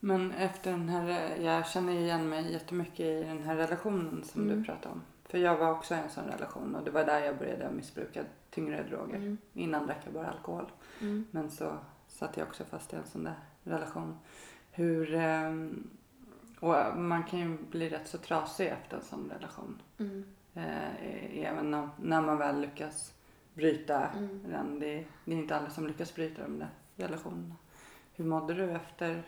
[0.00, 4.58] Men efter den här, jag känner igen mig jättemycket i den här relationen som Mm.
[4.58, 5.02] du pratade om.
[5.24, 8.24] För jag var också i en sån relation och det var där jag började missbruka
[8.50, 9.16] tyngre droger.
[9.16, 9.38] Mm.
[9.52, 10.72] Innan drack jag bara alkohol.
[11.00, 11.26] Mm.
[11.30, 14.18] Men så satt jag också fast i en sån där relation.
[14.70, 15.90] Hur, ehm,
[16.60, 19.82] och man kan ju bli rätt så trasig efter en sån relation.
[19.98, 20.24] Mm.
[20.54, 23.14] Eh, även när, man väl lyckas
[23.54, 24.40] bryta Mm.
[24.48, 24.80] den.
[24.80, 27.54] Det, det är inte alla som lyckas bryta de där relationerna.
[28.14, 29.22] Hur mådde du efter?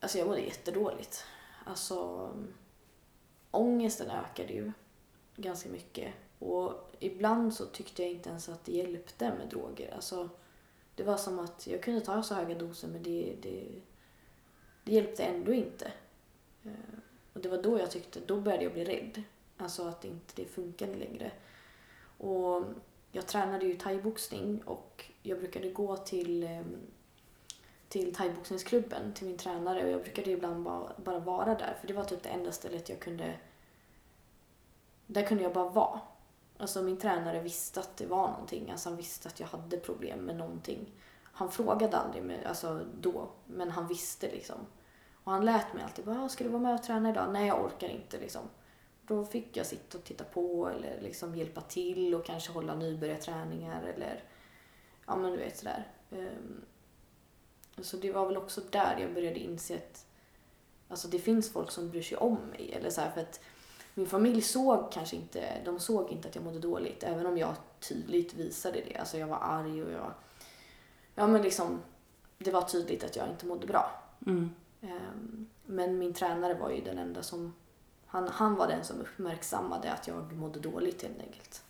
[0.00, 1.24] Alltså jag mådde jättedåligt.
[1.64, 2.30] Alltså
[3.50, 4.72] ångesten ökade ju
[5.36, 6.14] ganska mycket.
[6.38, 9.94] Och ibland så tyckte jag inte ens att det hjälpte med droger.
[9.94, 10.28] Alltså,
[10.94, 13.68] det var som att jag kunde ta så höga doser men det, det,
[14.84, 15.92] det hjälpte ändå inte.
[16.64, 16.98] Eh,
[17.32, 19.22] och det var då jag tyckte, då började jag bli rädd.
[19.56, 21.30] Alltså att inte det funkade längre.
[22.18, 22.64] Och
[23.12, 26.62] jag tränade ju thaiboxning och jag brukade gå till eh,
[27.92, 31.94] till thaiboxningsklubben, till min tränare och jag brukade ibland bara, bara vara där för det
[31.94, 33.34] var typ det enda stället jag kunde...
[35.06, 36.00] Där kunde jag bara vara.
[36.62, 40.18] Alltså min tränare visste att det var någonting, alltså han visste att jag hade problem
[40.18, 40.92] med någonting.
[41.22, 44.56] Han frågade aldrig mig, alltså då, men han visste liksom.
[45.24, 47.32] Och han lät mig alltid bara, ah, ska du vara med och träna idag?
[47.32, 48.42] Nej, jag orkar inte liksom.
[49.06, 53.82] Då fick jag sitta och titta på eller liksom hjälpa till och kanske hålla nybörjarträningar
[53.82, 54.24] eller
[55.06, 55.88] ja men du vet sådär.
[56.10, 56.64] Um,
[57.78, 60.06] så det var väl också där jag började inse att
[60.88, 62.72] alltså, det finns folk som bryr sig om mig.
[62.72, 63.40] Eller så här, för att
[63.94, 67.02] min familj såg kanske inte, de såg inte att jag mådde dåligt.
[67.02, 68.96] Även om jag tydligt visade det.
[68.96, 70.12] Alltså jag var arg och jag...
[71.14, 71.80] Ja men liksom,
[72.38, 74.02] det var tydligt att jag inte mådde bra.
[74.26, 74.50] Mm.
[74.80, 77.54] Ehm, Men min tränare var ju den enda som...
[78.06, 81.62] Han, han var den som uppmärksammade att jag mådde dåligt helt enkelt.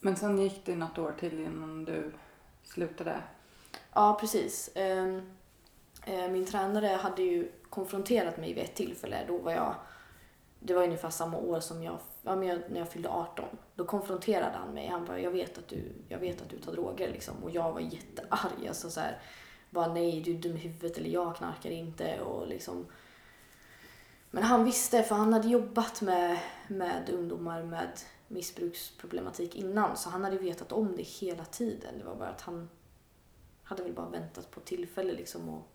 [0.00, 2.12] Men sen gick det något år till innan du
[2.62, 3.22] slutade.
[3.92, 4.70] Ja, precis.
[6.06, 9.24] Eh, min tränare hade ju konfronterat mig vid ett tillfälle.
[9.28, 9.74] Då var jag,
[10.60, 13.44] det var ungefär samma år som jag, ja, men jag, när jag fyllde 18.
[13.74, 14.86] Då konfronterade han mig.
[14.86, 17.44] Han bara, jag vet att du, jag vet att du tar droger liksom.
[17.44, 18.68] Och jag var jättearg.
[18.68, 19.18] Alltså så här,
[19.70, 22.20] bara nej, du är dum i huvudet eller jag knarkar inte.
[22.20, 22.86] Och liksom,
[24.30, 26.38] men han visste, för han hade jobbat med,
[26.68, 29.96] med ungdomar med missbruksproblematik innan.
[29.96, 31.98] Så han hade vetat om det hela tiden.
[31.98, 32.68] Det var bara att han
[33.62, 35.73] hade väl bara väntat på tillfälle liksom och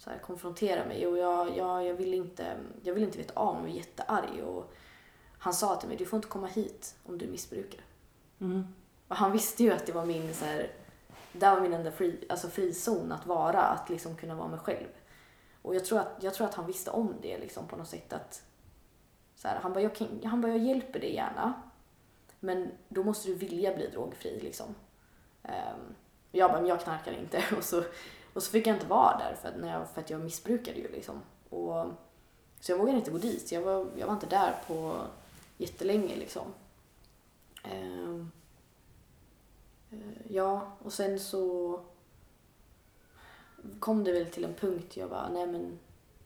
[0.00, 1.06] så här, konfrontera mig.
[1.06, 4.44] Och jag, jag, jag, ville inte, jag ville inte veta av mig, jag var jättearg.
[4.44, 4.72] Och
[5.38, 7.80] han sa till mig, du får inte komma hit om du missbrukar.
[8.40, 8.66] Mm.
[9.08, 10.70] Och han visste ju att det var min så här,
[11.32, 14.88] där var min enda fri, alltså frizon att vara, att liksom kunna vara mig själv.
[15.62, 18.12] Och jag tror att, jag tror att han visste om det liksom på något sätt
[18.12, 18.42] att
[19.36, 21.62] så här, han bara, jag, kan, han bara, jag hjälper dig gärna.
[22.40, 24.74] Men då måste du vilja bli drogfri liksom.
[25.42, 25.94] Um,
[26.32, 27.44] jag bara, men jag knarkar inte.
[27.56, 27.82] Och så,
[28.32, 30.78] och så fick jag inte vara där för att, när jag, för att jag missbrukade
[30.78, 31.22] ju liksom.
[31.48, 31.86] Och,
[32.60, 33.52] så jag vågade inte gå dit.
[33.52, 34.96] Jag var, jag var inte där på
[35.56, 36.54] jättelänge liksom.
[37.62, 38.30] Ehm,
[39.90, 41.80] eh, ja, och sen så
[43.78, 45.78] kom det väl till en punkt jag bara, nej men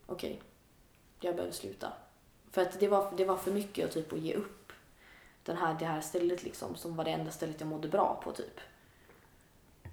[0.07, 0.43] okej,
[1.21, 1.93] jag behöver sluta.
[2.51, 4.73] För att det var, det var för mycket att typ att ge upp
[5.43, 8.33] den här, det här stället liksom som var det enda stället jag mådde bra på
[8.33, 8.61] typ.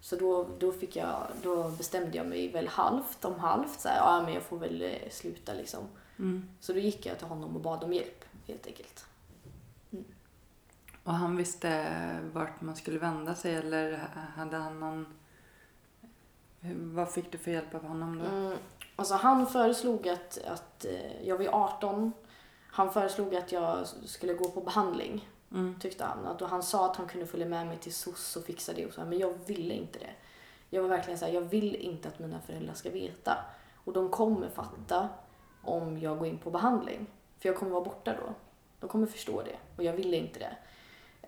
[0.01, 3.79] Så då, då, fick jag, då bestämde jag mig väl halvt om halvt.
[3.79, 5.83] Så här, ja, men jag får väl eh, sluta liksom.
[6.19, 6.49] Mm.
[6.59, 9.05] Så då gick jag till honom och bad om hjälp helt enkelt.
[11.03, 11.87] Och han visste
[12.33, 15.05] vart man skulle vända sig eller hade han någon...
[16.75, 18.25] Vad fick du för hjälp av honom då?
[18.25, 18.57] Mm,
[18.95, 22.11] alltså han föreslog att, att eh, jag var ju 18.
[22.71, 25.75] Han föreslog att jag skulle gå på behandling Mm.
[25.79, 26.25] tyckte han.
[26.25, 28.85] Att, och han sa att han kunde följa med mig till SOS och fixa det
[28.85, 30.11] och så men jag ville inte det.
[30.69, 33.37] Jag var verkligen så här, jag vill inte att mina föräldrar ska veta.
[33.75, 35.09] Och de kommer fatta
[35.63, 37.07] om jag går in på behandling.
[37.39, 38.33] För jag kommer vara borta då.
[38.79, 40.57] De kommer förstå det och jag ville inte det.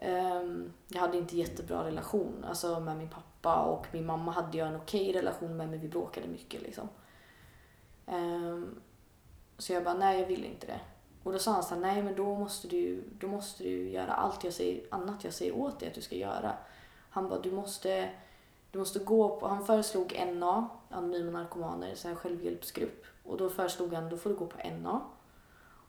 [0.01, 4.67] Um, jag hade inte jättebra relation alltså med min pappa och min mamma hade jag
[4.67, 6.89] en okej relation med men vi bråkade mycket liksom.
[8.05, 8.81] Um,
[9.57, 10.79] så jag bara, nej jag vill inte det.
[11.23, 14.13] Och då sa han så här, nej men då måste du, då måste du göra
[14.13, 16.53] allt jag säger, annat jag säger åt dig att du ska göra.
[17.09, 18.09] Han bara, du måste,
[18.71, 23.05] du måste gå på, han föreslog NA, Anonyma Narkomaner, så här självhjälpsgrupp.
[23.23, 25.01] Och då föreslog han, då får du gå på NA.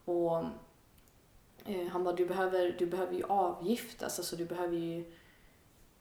[0.05, 0.37] Och
[1.65, 5.13] eh, han bara, du behöver, du behöver ju avgiftas, alltså du behöver ju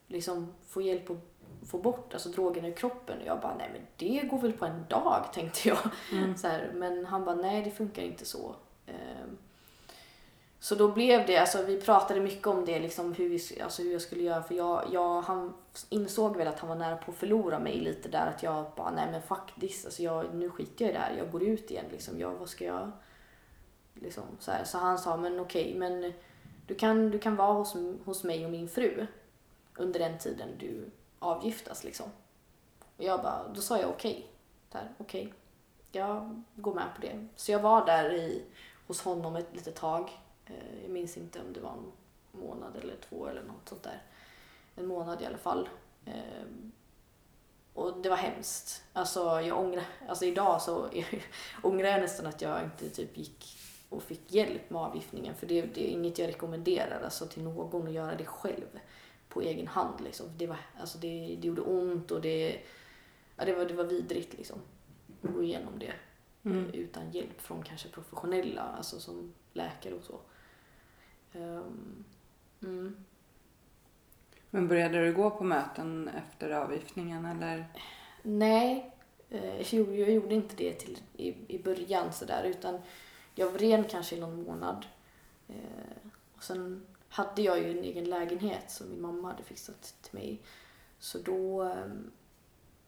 [0.07, 1.17] liksom få hjälp att
[1.71, 3.21] få bort alltså, drogerna ur kroppen.
[3.21, 5.79] Och jag bara, nej men det går väl på en dag, tänkte jag.
[6.13, 6.37] Mm.
[6.37, 8.55] Så här, men han bara, nej det funkar inte så.
[8.87, 9.39] Ehm,
[10.61, 13.93] så då blev det, alltså vi pratade mycket om det, liksom hur, vi, alltså hur
[13.93, 14.43] jag skulle göra.
[14.43, 15.55] För jag, jag, han
[15.91, 18.27] insåg väl att han var nära på att förlora mig lite där.
[18.27, 21.17] Att jag bara, nej men faktiskt, alltså jag, nu skiter jag i det här.
[21.19, 22.19] Jag går ut igen liksom.
[22.19, 22.91] Jag, vad ska jag...
[23.95, 24.65] Liksom, så, här.
[24.65, 26.13] så han sa, men okej, men
[26.67, 29.07] du kan, du kan vara hos, hos mig och min fru
[29.77, 32.07] under den tiden du avgiftas liksom.
[32.97, 34.31] Och jag bara, då sa jag okej.
[34.69, 34.87] Okay.
[34.99, 35.35] okej.
[35.93, 37.27] Jag går med på det.
[37.37, 38.45] Så jag var där i,
[38.87, 40.11] hos honom ett litet tag.
[40.47, 41.93] Eh, jag minns inte om det var en
[42.41, 44.03] månad eller två eller något sånt där.
[44.77, 45.69] En månad i alla fall.
[46.05, 46.45] Eh,
[47.75, 48.83] och det var hemskt.
[48.93, 50.89] Alltså, jag ångrar, alltså idag så
[51.63, 55.35] ångrar jag nästan att jag inte typ gick och fick hjälp med avgiftningen.
[55.35, 58.81] För det, det är inget jag rekommenderar alltså, till någon att göra det själv
[59.29, 60.01] på egen hand.
[60.01, 60.27] Liksom.
[60.37, 62.61] Det, var, alltså, det, det gjorde ont och det,
[63.37, 64.59] ja, det, var, det var vidrigt liksom.
[65.23, 65.93] Att gå igenom det
[66.45, 66.69] Mm.
[66.69, 70.21] eh, utan hjälp från kanske professionella, alltså som läkare och så.
[71.33, 72.05] Ehm,
[72.63, 72.97] mm.
[74.51, 77.67] Men började du gå på möten efter avgiftningen eller?
[78.23, 78.93] Nej,
[79.31, 82.81] eh, jo, jag gjorde inte det till, i, i början sådär utan
[83.35, 84.87] jag var ren kanske i någon månad.
[85.49, 90.15] Eh, och sen hade jag ju en egen lägenhet som min mamma hade fixat till
[90.15, 90.41] mig.
[90.99, 91.75] Så då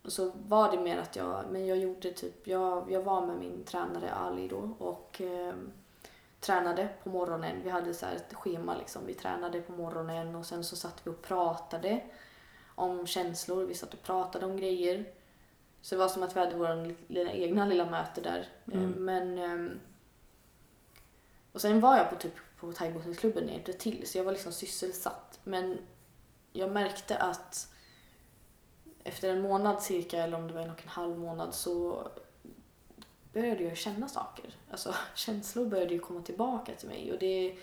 [0.06, 3.36] eh, så var det mer att jag, men jag gjorde typ, jag, jag var med
[3.36, 5.54] min tränare Ali då och eh,
[6.40, 7.60] tränade på morgonen.
[7.64, 9.06] Vi hade så här ett schema liksom.
[9.06, 12.00] Vi tränade på morgonen och sen så satt vi och pratade
[12.74, 13.64] om känslor.
[13.64, 15.04] Vi satt och pratade om grejer.
[15.82, 18.48] Så det var som att vi hade vår lilla, egna lilla möte där.
[18.72, 18.82] Mm.
[18.84, 19.38] Eh, Men...
[19.38, 19.80] ehm,
[21.52, 24.06] Och sen var jag på typ på thaiboxningsklubben hjälpte till.
[24.06, 25.40] Så jag var liksom sysselsatt.
[25.44, 25.78] Men
[26.52, 27.68] jag märkte att
[29.06, 32.08] efter en månad cirka, eller om det var en och en halv månad, så
[33.32, 34.54] började jag känna saker.
[34.70, 37.56] Alltså känslor började ju komma tillbaka till mig och det...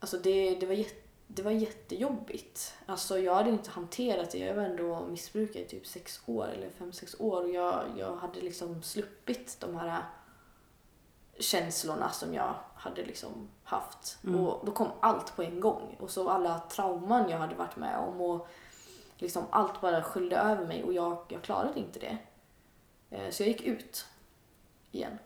[0.00, 2.74] Alltså det, det, var, jätte, det var jättejobbigt.
[2.86, 4.38] Alltså jag hade inte hanterat det.
[4.38, 7.42] Jag var ändå missbrukare i typ sex år, eller fem, sex år.
[7.42, 10.02] Och jag, jag hade liksom sluppit de här
[11.38, 14.18] känslorna som jag hade liksom haft.
[14.24, 14.40] Mm.
[14.40, 15.96] Och då kom allt på en gång.
[16.00, 18.20] Och så alla trauman jag hade varit med om.
[18.20, 18.48] Och
[19.18, 22.18] liksom allt bara skyllde över mig och jag, jag klarade inte det.
[23.10, 24.06] Eh, Så jag gick ut
[24.92, 25.18] igen.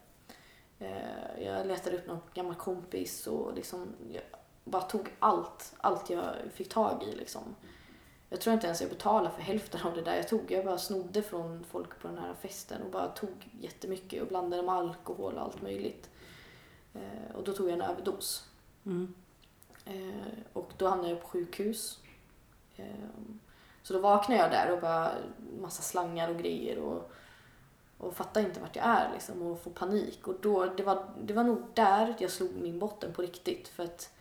[0.79, 4.23] Eh, Jag letade upp någon gammal kompis och liksom jag
[4.65, 7.57] bara tog allt, allt jag fick tag i liksom.
[8.29, 10.51] Jag tror inte ens jag betalade för hälften av det där jag tog.
[10.51, 14.63] Jag bara snodde från folk på den här festen och bara tog jättemycket och blandade
[14.63, 16.11] med alkohol och allt möjligt.
[16.95, 18.49] Eh, Och då tog jag en överdos.
[18.87, 19.15] Mm.
[20.53, 21.99] Och då hamnade jag på sjukhus.
[23.83, 25.13] Så då vaknade jag där och bara
[25.61, 27.11] massa slangar och grejer och,
[27.99, 30.29] och fattar inte vart jag är liksom och får panik.
[30.29, 33.85] Och då, det, var, det var nog där jag slog min botten på riktigt för
[33.85, 34.13] att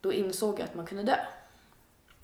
[0.00, 1.18] då insåg jag att man kunde dö.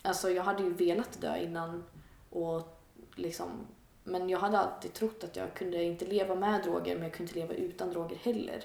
[0.03, 1.85] Alltså jag hade ju velat dö innan
[2.31, 2.81] och
[3.15, 3.67] liksom
[4.05, 7.31] men jag hade alltid trott att jag kunde inte leva med droger men jag kunde
[7.31, 8.65] inte leva utan droger heller.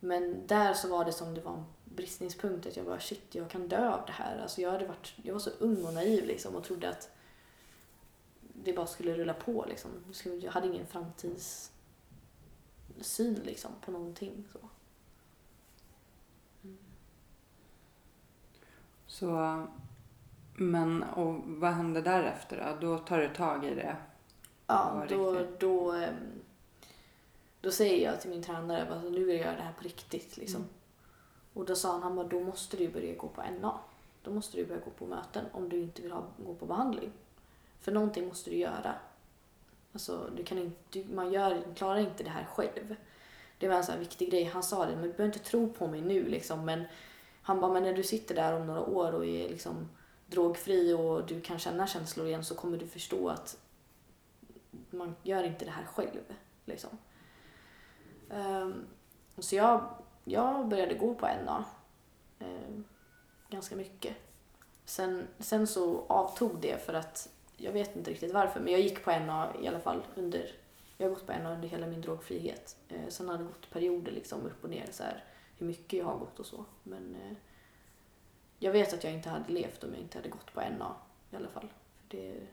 [0.00, 1.64] Men där så var det som det var en
[1.96, 4.38] bristningspunkt att jag bara shit, jag kan dö av det här.
[4.38, 7.10] Alltså jag, hade varit, jag var så ung och naiv liksom och trodde att
[8.40, 9.90] det bara skulle rulla på liksom.
[10.42, 11.70] Jag hade ingen framtidssyn
[13.44, 14.44] liksom på någonting.
[14.52, 14.58] Så.
[19.06, 19.66] Så,
[20.54, 22.88] men och vad hände därefter då?
[22.88, 23.96] Då tar du tag i det?
[24.66, 25.60] Ja, Ja, då, riktigt.
[25.60, 26.14] då, ehm,
[27.60, 30.36] då säger jag till min tränare att nu vill jag göra det här på riktigt.
[30.36, 30.60] Liksom.
[30.60, 30.72] Mm.
[31.56, 33.80] Och då sa han, han bara, då måste du börja gå på NA.
[34.22, 37.12] Då måste du börja gå på möten om du inte vill ha, gå på behandling.
[37.80, 38.94] För någonting måste du göra.
[39.92, 42.96] Alltså, du kan inte, du, man gör, klarar inte det här själv.
[43.58, 44.44] Det var en sån här viktig grej.
[44.44, 46.64] Han sa det, men du behöver inte tro på mig nu liksom.
[46.64, 46.84] Men
[47.42, 49.88] han bara, men när du sitter där om några år och är liksom
[50.26, 53.58] drogfri och du kan känna känslor igen så kommer du förstå att
[54.90, 56.22] man gör inte det här själv.
[56.64, 56.90] Liksom.
[58.30, 58.86] Um,
[59.38, 59.94] så jag,
[60.28, 61.64] jag började gå på NA
[62.38, 62.80] Eh,
[63.48, 64.16] ganska mycket.
[64.84, 69.04] Sen, sen så avtog det för att jag vet inte riktigt varför men jag gick
[69.04, 70.50] på NA i alla fall under
[70.98, 72.76] jag har gått på NA under hela min drogfrihet.
[72.88, 75.24] Eh, sen har det gått perioder liksom upp och ner så här,
[75.58, 76.64] hur mycket jag har gått och så.
[76.82, 77.36] Men eh,
[78.58, 80.96] jag vet att jag inte hade levt om jag inte hade gått på NA
[81.30, 81.68] i alla fall.
[82.00, 82.46] För det,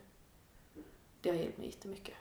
[1.20, 2.14] det har hjälpt mig jättemycket.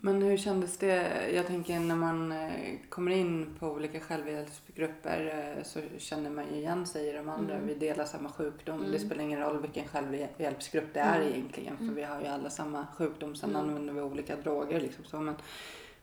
[0.00, 1.30] Men hur kändes det?
[1.34, 6.56] Jag tänker när man eh, kommer in på olika självhjälpsgrupper eh, så känner man ju
[6.60, 7.54] igen sig i de andra.
[7.54, 7.66] Mm.
[7.66, 8.78] Vi delar samma sjukdom.
[8.78, 8.92] Mm.
[8.92, 11.32] Det spelar ingen roll vilken självhjälpsgrupp det är Mm.
[11.34, 11.76] egentligen.
[11.76, 11.94] För Mm.
[11.94, 13.34] vi har ju alla samma sjukdom.
[13.36, 13.62] Sen Mm.
[13.62, 14.80] använder vi olika droger.
[14.80, 15.20] Liksom så.
[15.20, 15.34] Men,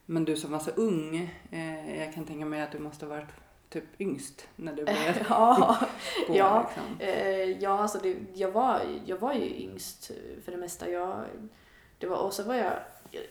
[0.06, 1.32] men du som var så ung.
[1.52, 3.30] Eh, jag kan tänka mig att du måste ha varit
[3.70, 5.78] typ yngst när du började ja,
[6.28, 6.36] gå.
[6.38, 6.70] ja.
[6.70, 7.08] Liksom.
[7.08, 10.12] Eh, ja, alltså det, jag, var, jag var ju yngst
[10.46, 10.90] för det mesta.
[10.90, 11.24] Jag,
[11.98, 12.74] det var, och så var jag,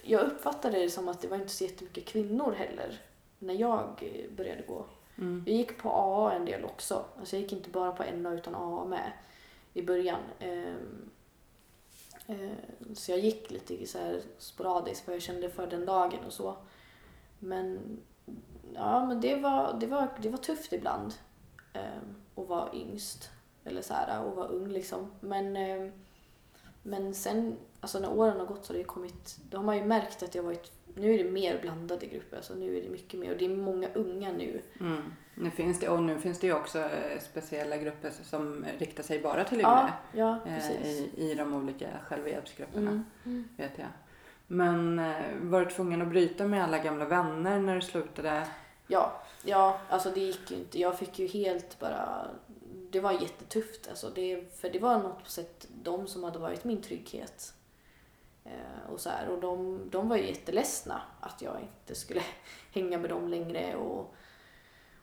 [0.02, 3.00] jag uppfattade det som att det var inte så jättemycket kvinnor heller
[3.38, 4.84] när jag eh, började gå.
[5.18, 5.44] Mm.
[5.46, 7.04] Jag gick på AA en del också.
[7.18, 9.12] Alltså jag gick inte bara på NA utan AA med
[9.74, 10.20] i början.
[10.38, 11.10] Ehm,
[12.26, 16.32] eh, Så jag gick lite så här sporadiskt vad jag kände för den dagen och
[16.32, 16.56] så.
[17.38, 17.98] Men,
[18.74, 21.14] ja, men det, var, det, var, det var tufft ibland
[21.72, 23.30] ehm, att vara yngst.
[23.64, 25.10] Eller så här, att vara ung liksom.
[25.20, 25.92] Men, ehm,
[26.82, 29.84] men sen, alltså när åren har gått så har det kommit, då har man ju
[29.84, 32.36] märkt att jag varit, nu är det mer blandade grupper.
[32.36, 34.60] Alltså nu är det mycket mer och det är många unga nu.
[34.80, 35.02] Mm.
[35.34, 39.22] Nu finns det, och nu finns det ju också eh, speciella grupper som riktar sig
[39.22, 39.92] bara till Ja, yngre.
[40.12, 40.86] ja eh, precis.
[41.16, 42.90] i, I de olika självhjälpsgrupperna.
[42.90, 43.04] Mm.
[43.24, 43.48] Mm.
[43.56, 43.88] vet jag.
[44.46, 48.46] Men eh, var du tvungen att bryta med alla gamla vänner när du slutade?
[48.86, 50.80] Ja, ja, alltså det gick ju inte.
[50.80, 52.26] Jag fick ju helt bara...
[52.90, 53.88] Det var jättetufft.
[53.88, 57.54] Alltså det, för det var något på sätt de som hade varit min trygghet.
[58.44, 62.22] Eh, och så här, och de, de var ju jätteledsna att jag inte skulle
[62.72, 64.14] hänga med dem längre och,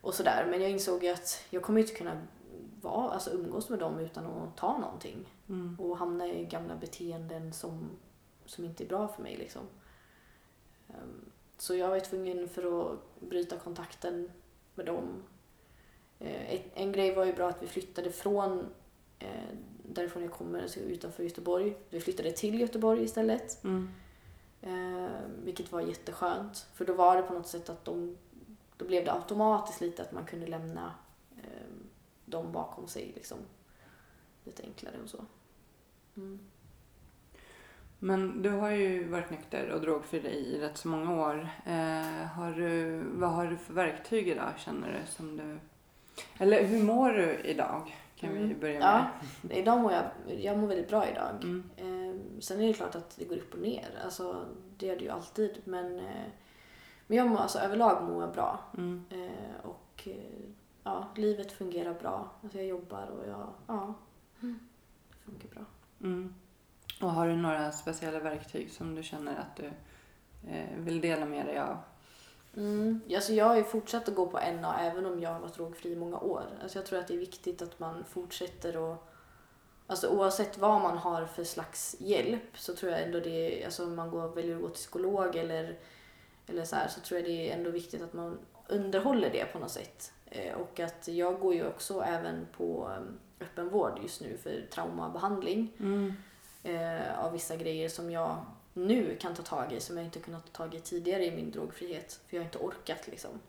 [0.02, 0.48] och sådär.
[0.50, 2.22] Men jag insåg ju att jag kommer inte kunna
[2.82, 5.34] vara, alltså umgås med dem utan att ta någonting.
[5.50, 5.80] Mm.
[5.80, 7.90] och hamna i gamla beteenden som,
[8.46, 9.38] som inte är bra för mig.
[9.38, 9.62] Liksom.
[10.90, 14.32] Ehm, Så jag var tvungen för att bryta kontakten
[14.76, 15.24] med dem.
[16.20, 18.65] Eh, En grej var ju bra att vi flyttade från
[19.20, 19.28] eh,
[19.84, 21.78] därifrån jag kommer, alltså utanför Göteborg.
[21.89, 23.63] Vi flyttade till Göteborg istället.
[23.63, 23.89] Mm.
[24.61, 25.11] Eh,
[25.43, 26.68] vilket var jätteskönt.
[26.74, 28.18] För då var det på något sätt att de,
[28.78, 30.93] de blev det automatiskt lite att man kunde lämna
[32.26, 33.38] dem bakom sig liksom.
[34.43, 35.26] Lite enklare och så.
[36.18, 36.39] Mm.
[37.99, 41.49] Men du har ju varit nykter och drogfri i rätt så många år.
[41.65, 45.59] Eh, har du, vad har du för verktyg idag känner du som du...
[46.38, 47.95] Eller hur mår du idag?
[48.15, 48.59] Kan vi Mm.
[48.59, 49.07] börja Ja.
[49.41, 49.57] med.
[49.57, 50.03] Idag mår jag,
[50.39, 51.30] jag mår väldigt bra idag.
[51.43, 51.63] Mm.
[51.78, 53.88] Eh, sen är det klart att det går upp och ner.
[54.03, 54.45] Alltså,
[54.78, 55.61] det gör det ju alltid.
[55.63, 56.26] Men, eh,
[57.07, 58.59] men jag mår, alltså, överlag mår jag bra.
[58.78, 59.03] Mm.
[59.09, 60.13] Eh, och eh,
[60.84, 62.32] ja, livet fungerar bra.
[62.43, 63.93] Alltså, jag jobbar och jag, ja,
[64.39, 64.55] det
[65.26, 65.63] funkar bra.
[66.01, 66.34] Mm.
[67.01, 69.65] Och har du några speciella verktyg som du känner att du
[70.51, 71.78] eh, vill dela med dig av?
[72.58, 73.01] Mm.
[73.16, 75.91] Alltså jag har ju fortsatt att gå på NA även om jag har varit drogfri
[75.91, 76.43] i många år.
[76.64, 79.08] Alltså jag tror att det är viktigt att man fortsätter och
[79.89, 83.84] Alltså oavsett vad man har för slags hjälp så tror jag ändå det är, alltså
[83.84, 85.78] om man går, väljer att gå till psykolog eller,
[86.47, 88.38] eller så här så tror jag det är ändå viktigt att man
[88.68, 90.12] underhåller det på något sätt.
[90.26, 95.72] Eh, och att jag går ju också även på eh, öppenvård just nu för traumabehandling
[95.80, 96.14] Mm.
[96.64, 98.38] eh, av vissa grejer som jag
[98.78, 101.51] nu kan ta tag i som jag inte kunnat ta tag i tidigare i min
[101.51, 102.19] drogfrihet.
[102.28, 103.39] För jag har inte orkat liksom.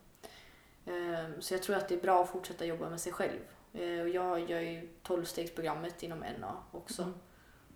[0.86, 3.40] Eh, så jag tror att det är bra att fortsätta jobba med sig själv.
[3.72, 7.02] Eh, och jag gör ju 12-stegsprogrammet inom NA också.
[7.02, 7.14] Mm.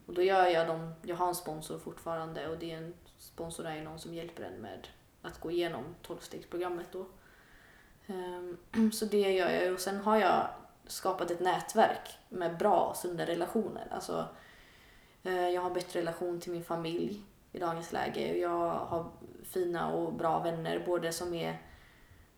[0.07, 3.67] Och då gör jag dem, jag har en sponsor fortfarande och det är en sponsor
[3.67, 4.89] är ju någon som hjälper en med
[5.23, 7.07] att gå igenom 12-stegsprogrammet då.
[8.07, 8.59] Ehm,
[8.93, 10.47] Så det gör jag och sen har jag
[10.87, 13.89] skapat ett nätverk med bra sunda relationer.
[13.91, 14.29] Alltså,
[15.23, 17.23] eh, jag har bättre relation till min familj
[17.53, 18.37] i dagens läge.
[18.39, 19.11] Jag har
[19.45, 21.63] fina och bra vänner, både som är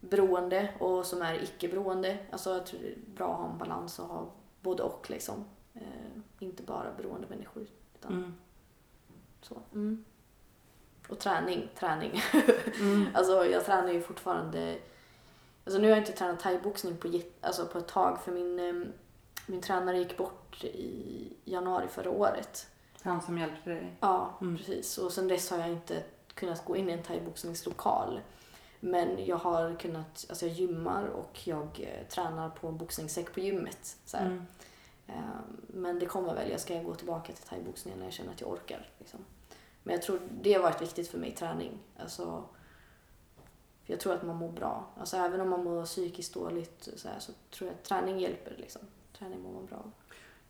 [0.01, 2.19] beroende och som är icke-beroende.
[2.31, 5.45] Alltså jag tror det är bra att ha en balans och ha både och liksom.
[5.75, 5.83] Eh,
[6.39, 7.67] inte bara beroende människor.
[7.95, 8.35] Utan Mm.
[9.43, 9.57] så.
[9.73, 10.05] Mm.
[11.09, 12.21] Och träning, träning.
[12.81, 13.07] Mm.
[13.15, 14.79] Alltså jag tränar ju fortfarande.
[15.65, 18.87] Alltså nu har jag inte tränat thaiboxning på, alltså på ett tag för min, eh,
[19.47, 22.67] min tränare gick bort i januari förra året.
[23.05, 23.97] Han som hjälpte dig?
[24.01, 24.57] Ja, Mm.
[24.57, 24.99] precis.
[24.99, 26.03] Och sen dess har jag inte
[26.35, 28.21] kunnat gå in i en thaiboxningslokal.
[28.81, 33.41] Men jag har kunnat, alltså jag gymmar och jag eh, tränar på en boxningssäck på
[33.41, 33.97] gymmet.
[34.05, 34.17] Så.
[34.17, 34.47] Mm.
[35.07, 35.15] Eh,
[35.69, 38.51] Men det kommer väl, jag ska gå tillbaka till thaiboxningen när jag känner att jag
[38.51, 38.89] orkar.
[38.99, 39.21] Liksom.
[39.83, 41.79] Men jag tror det har varit viktigt för mig, träning.
[41.99, 42.45] Alltså,
[43.85, 44.87] för jag tror att man mår bra.
[45.01, 48.55] Alltså, även om man mår psykiskt dåligt så, här, så tror jag att träning hjälper.
[48.59, 48.83] Liksom.
[49.19, 49.91] Träning mår man bra av.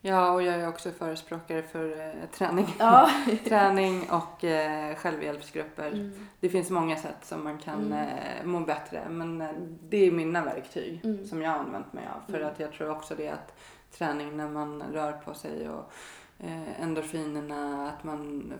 [0.06, 2.66] Ja, och jag är också förespråkare för eh, träning.
[2.78, 3.10] Ja.
[3.48, 5.86] träning och eh, självhjälpsgrupper.
[5.88, 6.12] Mm.
[6.40, 7.92] Det finns många sätt som man kan Mm.
[8.08, 9.08] eh, må bättre.
[9.08, 9.44] Men
[9.88, 11.26] det är mina verktyg Mm.
[11.26, 12.30] som jag har använt mig av.
[12.32, 12.52] För Mm.
[12.52, 13.54] att jag tror också det att
[13.98, 15.92] träning när man rör på sig och
[16.38, 18.52] eh, endorfinerna, att man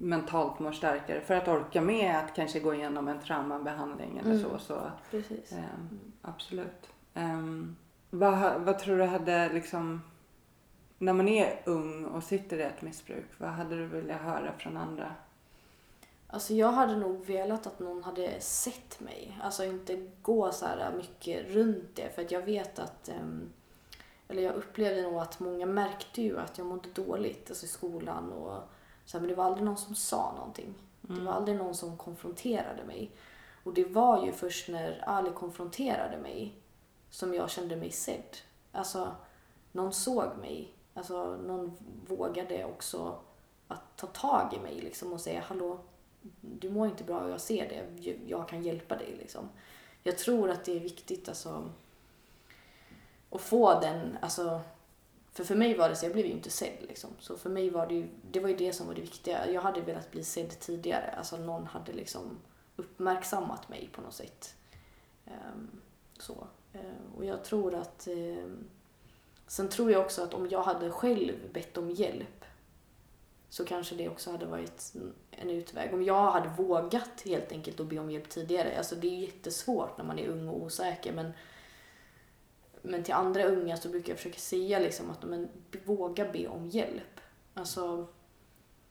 [0.00, 1.20] mentalt mår starkare.
[1.20, 4.42] För att orka med att kanske gå igenom en traumabehandling eller Mm.
[4.42, 4.58] så.
[4.58, 5.52] så Precis.
[5.52, 5.64] Mm.
[6.22, 6.88] absolut.
[7.14, 7.76] Ehm,
[8.10, 10.02] vad, vad tror du hade liksom
[11.02, 14.76] när man är ung och sitter i ett missbruk, vad hade du velat höra från
[14.76, 15.14] andra?
[16.26, 19.38] Alltså jag hade nog velat att någon hade sett mig.
[19.42, 22.14] Alltså inte gå så här mycket runt det.
[22.14, 23.52] För att jag vet att, ehm,
[24.28, 28.32] eller jag upplevde nog att många märkte ju att jag mådde dåligt alltså i skolan.
[28.32, 28.62] Och
[29.04, 30.74] så här, men det var aldrig någon som sa någonting.
[31.00, 33.10] Det var aldrig någon som konfronterade mig.
[33.64, 36.54] Och det var ju först när Ali konfronterade mig
[37.10, 38.36] som jag kände mig sedd.
[38.72, 39.12] Alltså,
[39.72, 40.72] någon såg mig.
[40.94, 41.76] Alltså, någon
[42.06, 43.18] vågade också
[43.68, 45.78] att ta tag i mig liksom och säga hallå,
[46.40, 48.14] du mår inte bra och jag ser det.
[48.26, 49.48] Jag- kan hjälpa dig liksom.
[50.02, 51.70] Jag tror att det är viktigt alltså
[53.30, 54.60] att få den, alltså
[55.32, 57.10] för för mig var det så, jag blev ju inte sedd liksom.
[57.18, 59.50] Så för mig var det ju, det var ju det som var det viktiga.
[59.50, 61.14] Jag hade velat bli sedd tidigare.
[61.18, 62.38] Alltså någon hade liksom
[62.76, 64.54] uppmärksammat mig på något sätt.
[65.26, 65.80] Um,
[66.18, 66.46] så.
[66.74, 68.68] Uh, och jag tror att, ehm,
[69.52, 72.44] sen tror jag också att om jag hade själv bett om hjälp
[73.48, 74.94] så kanske det också hade varit
[75.30, 75.94] en utväg.
[75.94, 78.78] Om jag hade vågat helt enkelt att be om hjälp tidigare.
[78.78, 81.32] Alltså det är jättesvårt när man är ung och osäker men
[82.82, 85.48] men till andra unga så brukar jag försöka säga liksom att men,
[85.84, 87.20] våga be om hjälp.
[87.54, 88.06] Alltså,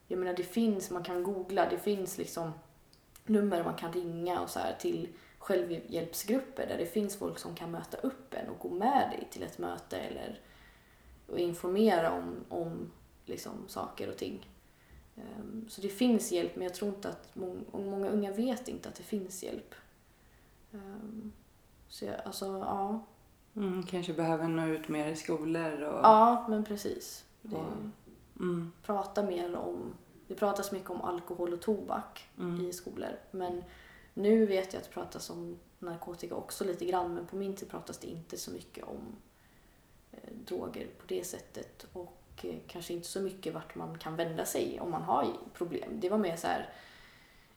[0.08, 2.52] jag menar det finns, man kan googla, det finns liksom
[3.26, 5.08] nummer man kan ringa och så här till
[5.38, 9.44] självhjälpsgrupper där det finns folk som kan möta upp en och gå med dig till
[9.44, 10.40] ett möte eller
[11.32, 12.92] och informera om, om
[13.26, 14.50] liksom, saker och ting.
[15.16, 18.90] Ehm, Så det finns hjälp men jag tror inte att många, många unga vet inte
[18.90, 19.76] att det finns hjälp.
[20.74, 21.32] Ehm,
[21.88, 23.06] Så jag, alltså, ja.
[23.56, 26.00] Mm, kanske behöver nå ut mer i skolor och...
[26.04, 27.26] Ja, men precis.
[27.42, 27.66] Det, Ja.
[28.40, 29.94] Mm, prata mer om,
[30.28, 33.10] det pratas mycket om alkohol och tobak mm, i skolor.
[33.32, 33.64] Men
[34.14, 37.70] nu vet jag att det pratas om narkotika också lite grann men på min tid
[37.70, 39.16] pratas det inte så mycket om
[40.32, 44.80] droger på det sättet och eh, kanske inte så mycket vart man kan vända sig
[44.80, 46.00] om man har problem.
[46.00, 46.70] Det var mer så här,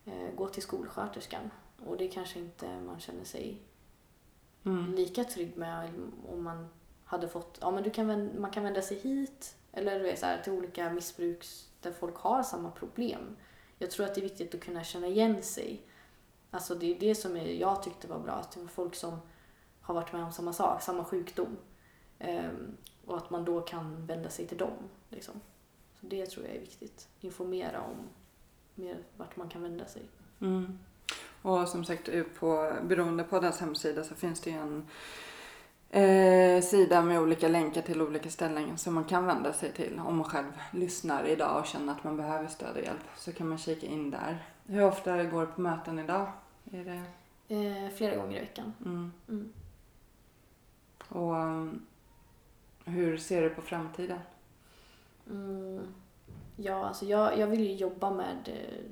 [0.04, 1.50] eh, gå till skolsköterskan
[1.86, 3.58] och det kanske inte man känner sig
[4.66, 4.94] Mm.
[4.94, 5.90] lika trygg med
[6.28, 6.68] om man
[7.04, 10.26] hade fått, ja men du kan, man kan vända sig hit eller du vet, så
[10.26, 13.36] här, till olika missbruks där folk har samma problem.
[13.78, 15.82] Jag tror att det är viktigt att kunna känna igen sig.
[16.50, 19.18] Alltså det är det som är, jag tyckte var bra, att det var folk som
[19.80, 21.56] har varit med om samma sak, samma sjukdom.
[22.18, 24.76] Ehm, och att man då kan vända sig till dem.
[25.08, 25.34] Liksom.
[26.00, 27.08] Så det tror jag är viktigt.
[27.20, 27.96] Informera om
[28.74, 30.02] mer vart man kan vända sig.
[30.40, 30.78] Mm.
[31.42, 32.08] Och som sagt
[32.38, 34.86] på Beroendepoddens hemsida så finns det ju en
[35.90, 40.16] eh, sida med olika länkar till olika ställen som man kan vända sig till om
[40.16, 43.04] man själv lyssnar idag och känner att man behöver stöd och hjälp.
[43.16, 44.44] Så kan man kika in där.
[44.66, 46.32] Hur ofta går du på möten idag?
[46.72, 47.02] Är det...
[47.48, 48.72] Eh, flera gånger i veckan.
[48.84, 49.12] Mm.
[49.28, 49.52] Mm.
[51.08, 51.86] Och um,
[52.84, 54.18] hur ser du på framtiden?
[55.30, 55.94] Mm.
[56.56, 58.84] Ja, alltså jag, jag vill ju jobba med eh,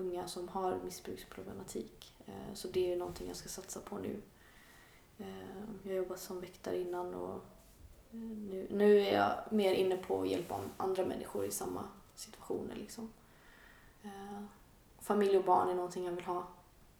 [0.00, 2.14] unga som har missbruksproblematik.
[2.26, 4.20] Eh, så det är någonting jag ska satsa på nu.
[5.18, 5.26] Eh,
[5.82, 7.34] jag har jobbat som väktare innan och
[8.10, 12.74] eh, nu, nu är jag mer inne på att hjälpa andra människor i samma situationer.
[12.74, 13.10] Liksom.
[14.02, 14.42] Eh,
[15.00, 16.46] familj och barn är någonting jag vill ha,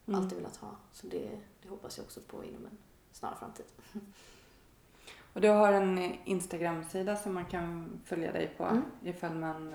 [0.07, 0.21] Mm.
[0.21, 0.71] alltid velat ha.
[0.93, 1.31] Så det,
[1.63, 2.79] det hoppas jag också på inom en
[3.13, 3.65] snar framtid.
[5.35, 8.83] Och du har en eh, Instagram-sida som man kan följa dig på Mm.
[9.05, 9.75] ifall man...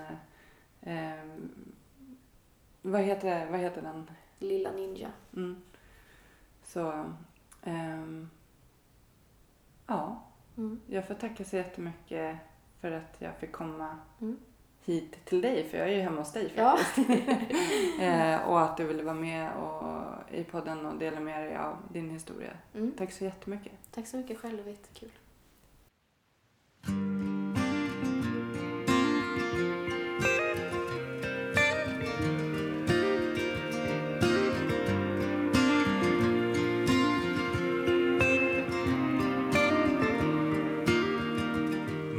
[0.80, 1.24] Eh, eh,
[2.82, 4.10] vad, heter, vad heter den?
[4.38, 5.08] Lilla Ninja.
[5.36, 5.62] Mm.
[6.64, 7.04] Så...
[7.62, 8.30] ehm,
[9.86, 10.22] ja,
[10.56, 10.80] Mm.
[10.86, 12.36] jag får tacka så jättemycket
[12.80, 14.38] för att jag fick komma Mm.
[14.84, 16.76] hit till dig, för jag är ju hemma hos dig Ja.
[16.76, 17.08] faktiskt.
[18.00, 21.76] eh, och att du ville vara med och, i podden och dela med dig av
[21.92, 22.52] din historia.
[22.74, 22.92] Mm.
[22.98, 23.72] Tack så jättemycket.
[23.90, 25.10] Tack så mycket själv, det var jättekul.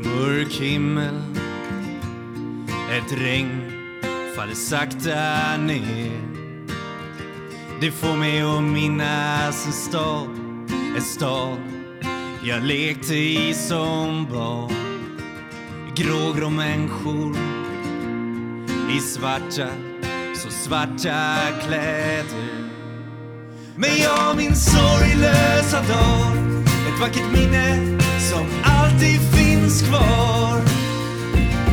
[0.04, 1.22] Mörk himmel
[2.92, 3.72] Ett regn
[4.36, 6.22] faller sakta ner.
[7.82, 10.30] Det får mig att minnas en stad
[10.96, 11.81] En stad
[12.44, 14.74] jag lekte i som barn
[15.96, 17.38] Grågrå människor.
[18.98, 19.68] I svarta,
[20.36, 21.38] så svarta
[21.68, 22.70] kläder.
[23.76, 30.62] Men jag minns sorglösa dag Ett vackert minne som alltid finns kvar.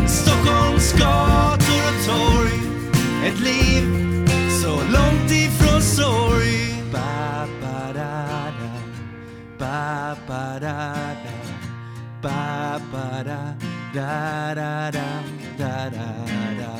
[0.06, 2.60] Stockholms gator och torg
[3.26, 3.84] Ett liv
[4.62, 6.67] så långt ifrån sorg.
[9.58, 10.94] Ba, ba, da,
[11.24, 11.36] da.
[12.22, 13.54] Ba, ba, da,
[13.92, 15.08] da, da, da,
[15.58, 16.10] da, da,
[16.60, 16.72] da.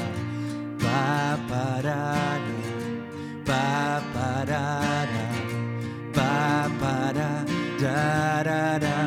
[0.78, 2.58] Ba, ba, da, da.
[3.44, 4.64] Ba, ba, da,
[5.12, 5.24] da.
[6.14, 7.44] Ba, ba, da,
[7.80, 8.98] da, da, da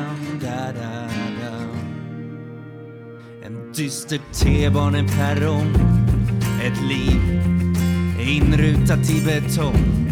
[0.42, 1.06] da, da,
[1.40, 1.52] da
[3.42, 5.74] En dyster T-baneperrong
[6.62, 7.20] Ett liv
[8.18, 10.11] inrutat i betong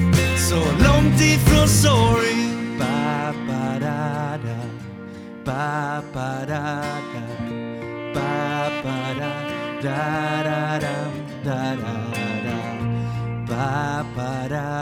[0.51, 2.37] så långt ifrån sorg
[2.79, 4.59] ba, ba, da, da.
[5.45, 6.83] Ba, ba, da,
[7.13, 7.25] da.
[8.15, 9.31] Ba, ba, da,
[9.81, 11.13] da, da, dam,
[11.45, 11.95] da, da,
[12.45, 12.59] da.
[13.47, 14.80] Ba, ba, da,